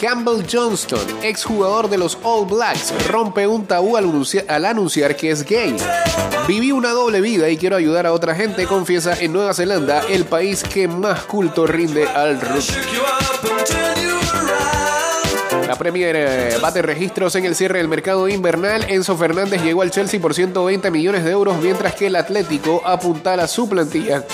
Campbell 0.00 0.42
Johnston, 0.50 1.00
exjugador 1.22 1.90
de 1.90 1.98
los 1.98 2.16
All 2.22 2.46
Blacks, 2.46 2.92
rompe 3.08 3.46
un 3.46 3.66
tabú 3.66 3.96
al, 3.96 4.04
anuncia- 4.04 4.44
al 4.48 4.64
anunciar 4.64 5.14
que 5.16 5.30
es 5.30 5.44
gay. 5.44 5.76
Viví 6.48 6.72
una 6.72 6.90
doble 6.92 7.20
vida 7.20 7.48
y 7.50 7.56
quiero 7.58 7.76
ayudar 7.76 8.06
a 8.06 8.12
otra 8.12 8.34
gente, 8.34 8.66
confiesa 8.66 9.14
en 9.20 9.32
Nueva 9.32 9.52
Zelanda, 9.52 10.02
el 10.08 10.24
país 10.24 10.62
que 10.62 10.88
más 10.88 11.24
culto 11.24 11.66
rinde 11.66 12.08
al 12.08 12.40
rugby. 12.40 12.64
La 15.66 15.76
Premier 15.76 16.16
eh, 16.16 16.56
bate 16.60 16.82
registros 16.82 17.34
en 17.36 17.44
el 17.44 17.54
cierre 17.54 17.78
del 17.78 17.86
mercado 17.88 18.26
invernal. 18.28 18.84
Enzo 18.88 19.16
Fernández 19.16 19.62
llegó 19.62 19.82
al 19.82 19.90
Chelsea 19.90 20.18
por 20.20 20.34
120 20.34 20.90
millones 20.90 21.24
de 21.24 21.30
euros, 21.30 21.56
mientras 21.62 21.94
que 21.94 22.06
el 22.08 22.16
Atlético 22.16 22.82
apuntala 22.84 23.46
su 23.46 23.68
plantilla. 23.68 24.24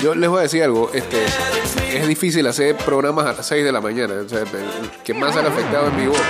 Yo 0.00 0.14
les 0.14 0.28
voy 0.28 0.40
a 0.40 0.42
decir 0.42 0.62
algo, 0.62 0.90
este, 0.92 1.24
es 1.92 2.06
difícil 2.06 2.46
hacer 2.46 2.76
programas 2.76 3.26
a 3.26 3.32
las 3.32 3.46
6 3.46 3.64
de 3.64 3.72
la 3.72 3.80
mañana. 3.80 4.14
Que 5.02 5.14
más 5.14 5.34
han 5.36 5.46
afectado 5.46 5.88
en 5.88 5.96
mi 5.96 6.06
voz. 6.06 6.20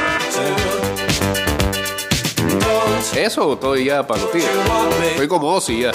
Eso 3.17 3.55
estoy 3.55 3.87
ya 3.87 4.07
para 4.07 4.21
los 4.21 4.31
tigres. 4.31 4.51
Estoy 5.11 5.29
como 5.29 5.49
Ozzy 5.49 5.81
ya. 5.81 5.93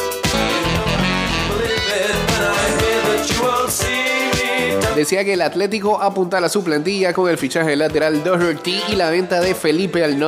Decía 4.95 5.23
que 5.23 5.33
el 5.33 5.41
Atlético 5.41 6.01
apuntala 6.01 6.49
su 6.49 6.63
plantilla 6.63 7.13
con 7.13 7.29
el 7.29 7.37
fichaje 7.37 7.75
lateral 7.75 8.23
Doherty 8.23 8.81
y 8.89 8.95
la 8.95 9.09
venta 9.09 9.39
de 9.39 9.55
Felipe 9.55 10.03
al. 10.03 10.19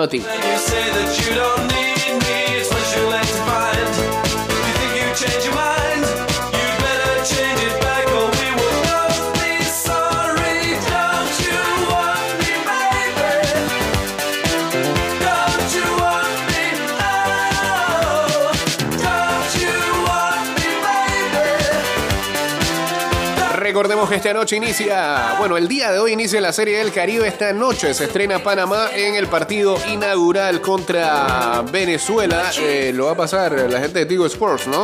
Recordemos 23.64 24.10
que 24.10 24.18
esta 24.18 24.34
noche 24.34 24.58
inicia, 24.58 25.36
bueno, 25.40 25.56
el 25.56 25.70
día 25.70 25.90
de 25.90 25.98
hoy 25.98 26.12
inicia 26.12 26.42
la 26.42 26.52
Serie 26.52 26.80
del 26.80 26.92
Caribe. 26.92 27.26
Esta 27.26 27.54
noche 27.54 27.94
se 27.94 28.04
estrena 28.04 28.40
Panamá 28.40 28.90
en 28.94 29.16
el 29.16 29.28
partido 29.28 29.78
inaugural 29.88 30.60
contra 30.60 31.62
Venezuela. 31.72 32.52
Eh, 32.60 32.92
lo 32.94 33.06
va 33.06 33.14
a 33.14 33.16
pasar 33.16 33.54
la 33.54 33.80
gente 33.80 34.00
de 34.00 34.06
Tigo 34.06 34.26
Sports, 34.26 34.68
¿no? 34.68 34.84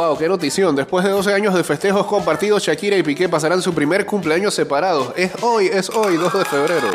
Wow, 0.00 0.16
qué 0.16 0.28
notición. 0.28 0.74
Después 0.74 1.04
de 1.04 1.10
12 1.10 1.34
años 1.34 1.54
de 1.54 1.62
festejos 1.62 2.06
compartidos, 2.06 2.62
Shakira 2.62 2.96
y 2.96 3.02
Piqué 3.02 3.28
pasarán 3.28 3.60
su 3.60 3.74
primer 3.74 4.06
cumpleaños 4.06 4.54
separados. 4.54 5.12
Es 5.14 5.30
hoy, 5.42 5.66
es 5.66 5.90
hoy, 5.90 6.16
2 6.16 6.32
de 6.32 6.44
febrero. 6.46 6.88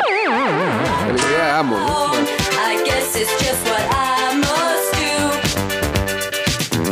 Felicidades, 1.06 1.54
amo. 1.54 1.76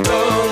do. 0.05 0.45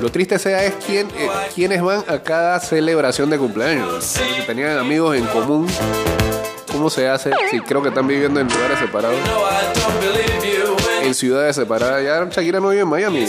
Lo 0.00 0.10
triste 0.10 0.38
sea 0.38 0.64
es 0.64 0.74
quién, 0.86 1.08
eh, 1.08 1.28
quiénes 1.54 1.82
van 1.82 2.04
a 2.08 2.18
cada 2.18 2.58
celebración 2.60 3.28
de 3.28 3.38
cumpleaños. 3.38 4.04
Si 4.04 4.46
tenían 4.46 4.78
amigos 4.78 5.16
en 5.16 5.26
común, 5.26 5.66
¿cómo 6.72 6.88
se 6.88 7.08
hace? 7.08 7.30
Si 7.50 7.60
creo 7.60 7.82
que 7.82 7.88
están 7.88 8.06
viviendo 8.06 8.40
en 8.40 8.48
lugares 8.48 8.78
separados, 8.78 9.18
en 11.10 11.14
ciudades 11.14 11.56
separadas. 11.56 12.02
Ya 12.04 12.24
Shakira 12.30 12.60
no 12.60 12.68
vive 12.68 12.82
en 12.82 12.88
Miami. 12.88 13.26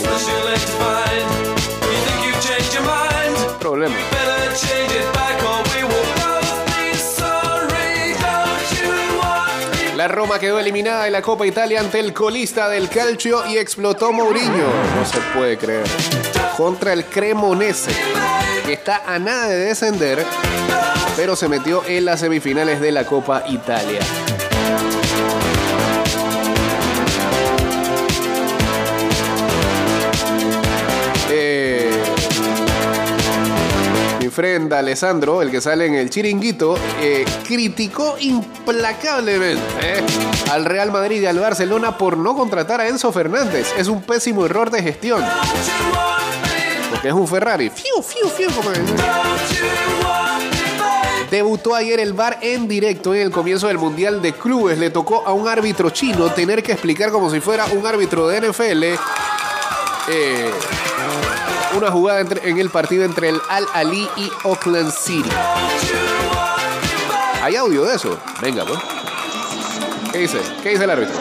Problema. 3.60 3.96
La 9.96 10.08
Roma 10.08 10.40
quedó 10.40 10.60
eliminada 10.60 11.04
de 11.04 11.12
la 11.12 11.22
Copa 11.22 11.46
Italia 11.46 11.80
ante 11.80 12.00
el 12.00 12.12
colista 12.12 12.70
del 12.70 12.90
calcio 12.90 13.46
y 13.48 13.58
explotó 13.58 14.12
Mourinho. 14.12 14.68
No 14.96 15.06
se 15.06 15.20
puede 15.36 15.58
creer. 15.58 15.84
Contra 16.58 16.94
el 16.94 17.06
Cremonese, 17.06 17.92
que 18.66 18.74
está 18.74 19.04
a 19.06 19.20
nada 19.20 19.48
de 19.48 19.58
descender, 19.58 20.26
pero 21.16 21.36
se 21.36 21.48
metió 21.48 21.84
en 21.86 22.06
las 22.06 22.20
semifinales 22.20 22.82
de 22.82 22.92
la 22.92 23.06
Copa 23.06 23.44
Italia. 23.48 24.00
Mi 34.32 34.36
friend 34.36 34.72
Alessandro, 34.72 35.42
el 35.42 35.52
que 35.52 35.60
sale 35.60 35.86
en 35.86 35.96
el 35.96 36.10
chiringuito, 36.10 36.78
eh, 37.02 37.26
criticó 37.46 38.16
implacablemente 38.18 39.62
eh, 39.82 40.02
al 40.52 40.64
Real 40.64 40.90
Madrid 40.90 41.22
y 41.22 41.26
al 41.26 41.38
Barcelona 41.38 41.98
por 41.98 42.16
no 42.16 42.34
contratar 42.34 42.80
a 42.80 42.88
Enzo 42.88 43.12
Fernández. 43.12 43.74
Es 43.78 43.90
un 43.90 44.02
pésimo 44.02 44.46
error 44.46 44.72
de 44.72 44.82
gestión. 44.82 45.22
Porque 46.90 47.10
es 47.10 47.14
un 47.14 47.28
Ferrari. 47.28 47.70
Fiu, 47.70 48.02
fiu, 48.02 48.30
fiu, 48.30 48.50
como. 48.52 48.70
Debutó 51.30 51.76
ayer 51.76 52.00
el 52.00 52.14
VAR 52.14 52.38
en 52.42 52.70
directo 52.70 53.14
en 53.14 53.22
el 53.22 53.32
comienzo 53.32 53.68
del 53.68 53.80
Mundial 53.80 54.22
de 54.22 54.32
Clubes. 54.32 54.78
Le 54.78 54.92
tocó 54.92 55.24
a 55.26 55.34
un 55.34 55.48
árbitro 55.50 55.90
chino 55.90 56.30
tener 56.32 56.64
que 56.64 56.72
explicar 56.72 57.12
como 57.12 57.30
si 57.30 57.42
fuera 57.42 57.66
un 57.66 57.86
árbitro 57.86 58.30
de 58.30 58.50
NFL 58.50 58.84
eh, 60.10 60.52
una 61.76 61.92
jugada 61.92 62.22
en 62.22 62.60
el 62.60 62.70
partido 62.70 63.06
entre 63.06 63.30
el 63.30 63.42
Al 63.50 63.66
Ali 63.74 64.08
y 64.18 64.32
Oakland 64.44 64.92
City. 64.92 65.30
¿Hay 67.42 67.56
audio 67.56 67.86
de 67.86 67.96
eso? 67.96 68.18
Venga, 68.42 68.66
pues. 68.66 68.80
¿Qué 70.12 70.20
dice? 70.20 70.40
¿Qué 70.62 70.70
dice 70.70 70.84
el 70.84 70.90
árbitro? 70.90 71.16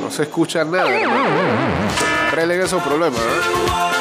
No 0.00 0.10
se 0.10 0.22
escucha 0.22 0.64
nada. 0.64 0.90
Arreglen 2.32 2.60
esos 2.60 2.82
problemas. 2.82 3.20
¿eh? 3.20 3.93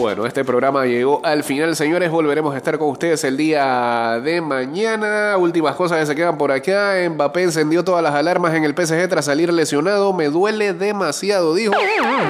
Bueno, 0.00 0.24
este 0.24 0.46
programa 0.46 0.86
llegó 0.86 1.20
al 1.22 1.44
final, 1.44 1.76
señores. 1.76 2.10
Volveremos 2.10 2.54
a 2.54 2.56
estar 2.56 2.78
con 2.78 2.88
ustedes 2.88 3.22
el 3.24 3.36
día 3.36 4.18
de 4.24 4.40
mañana. 4.40 5.36
Últimas 5.36 5.76
cosas 5.76 6.00
que 6.00 6.06
se 6.06 6.14
quedan 6.14 6.38
por 6.38 6.52
acá. 6.52 6.94
Mbappé 7.10 7.42
encendió 7.42 7.84
todas 7.84 8.02
las 8.02 8.14
alarmas 8.14 8.54
en 8.54 8.64
el 8.64 8.70
PSG 8.74 9.10
tras 9.10 9.26
salir 9.26 9.52
lesionado. 9.52 10.14
Me 10.14 10.30
duele 10.30 10.72
demasiado, 10.72 11.54
dijo. 11.54 11.74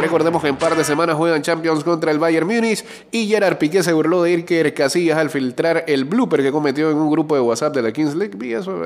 Recordemos 0.01 0.43
que 0.43 0.49
en 0.49 0.57
par 0.57 0.75
de 0.75 0.83
semanas 0.83 1.15
juegan 1.15 1.43
Champions 1.43 1.85
contra 1.85 2.11
el 2.11 2.19
Bayern 2.19 2.49
Múnich. 2.49 2.85
Y 3.13 3.29
Gerard 3.29 3.59
Piqué 3.59 3.85
se 3.85 3.93
burló 3.93 4.25
de 4.25 4.35
Iker 4.35 4.75
Casillas 4.75 5.19
al 5.19 5.31
filtrar 5.31 5.85
el 5.87 6.07
blooper 6.07 6.43
que 6.43 6.51
cometió 6.51 6.91
en 6.91 6.97
un 6.97 7.09
grupo 7.09 7.37
de 7.37 7.41
WhatsApp 7.41 7.73
de 7.73 7.83
la 7.83 7.93
Kings 7.93 8.17
League. 8.17 8.37
Y 8.45 8.53
eso. 8.53 8.83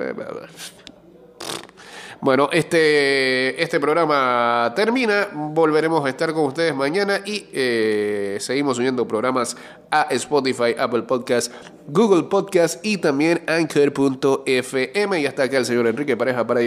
Bueno, 2.25 2.49
este, 2.53 3.63
este 3.63 3.79
programa 3.79 4.73
termina. 4.75 5.29
Volveremos 5.31 6.03
a 6.07 6.09
estar 6.09 6.33
con 6.33 6.47
ustedes 6.47 6.75
mañana 6.75 7.21
y 7.23 7.45
eh, 7.53 8.39
seguimos 8.41 8.79
subiendo 8.79 9.07
programas 9.07 9.59
a 9.91 10.07
Spotify, 10.09 10.75
Apple 10.79 11.03
Podcast, 11.03 11.53
Google 11.87 12.23
Podcast 12.23 12.83
y 12.83 12.97
también 12.97 13.43
Anchor.fm. 13.47 15.21
Y 15.21 15.27
hasta 15.27 15.43
acá 15.43 15.59
el 15.59 15.67
señor 15.67 15.87
Enrique 15.87 16.17
Pareja 16.17 16.47
para 16.47 16.63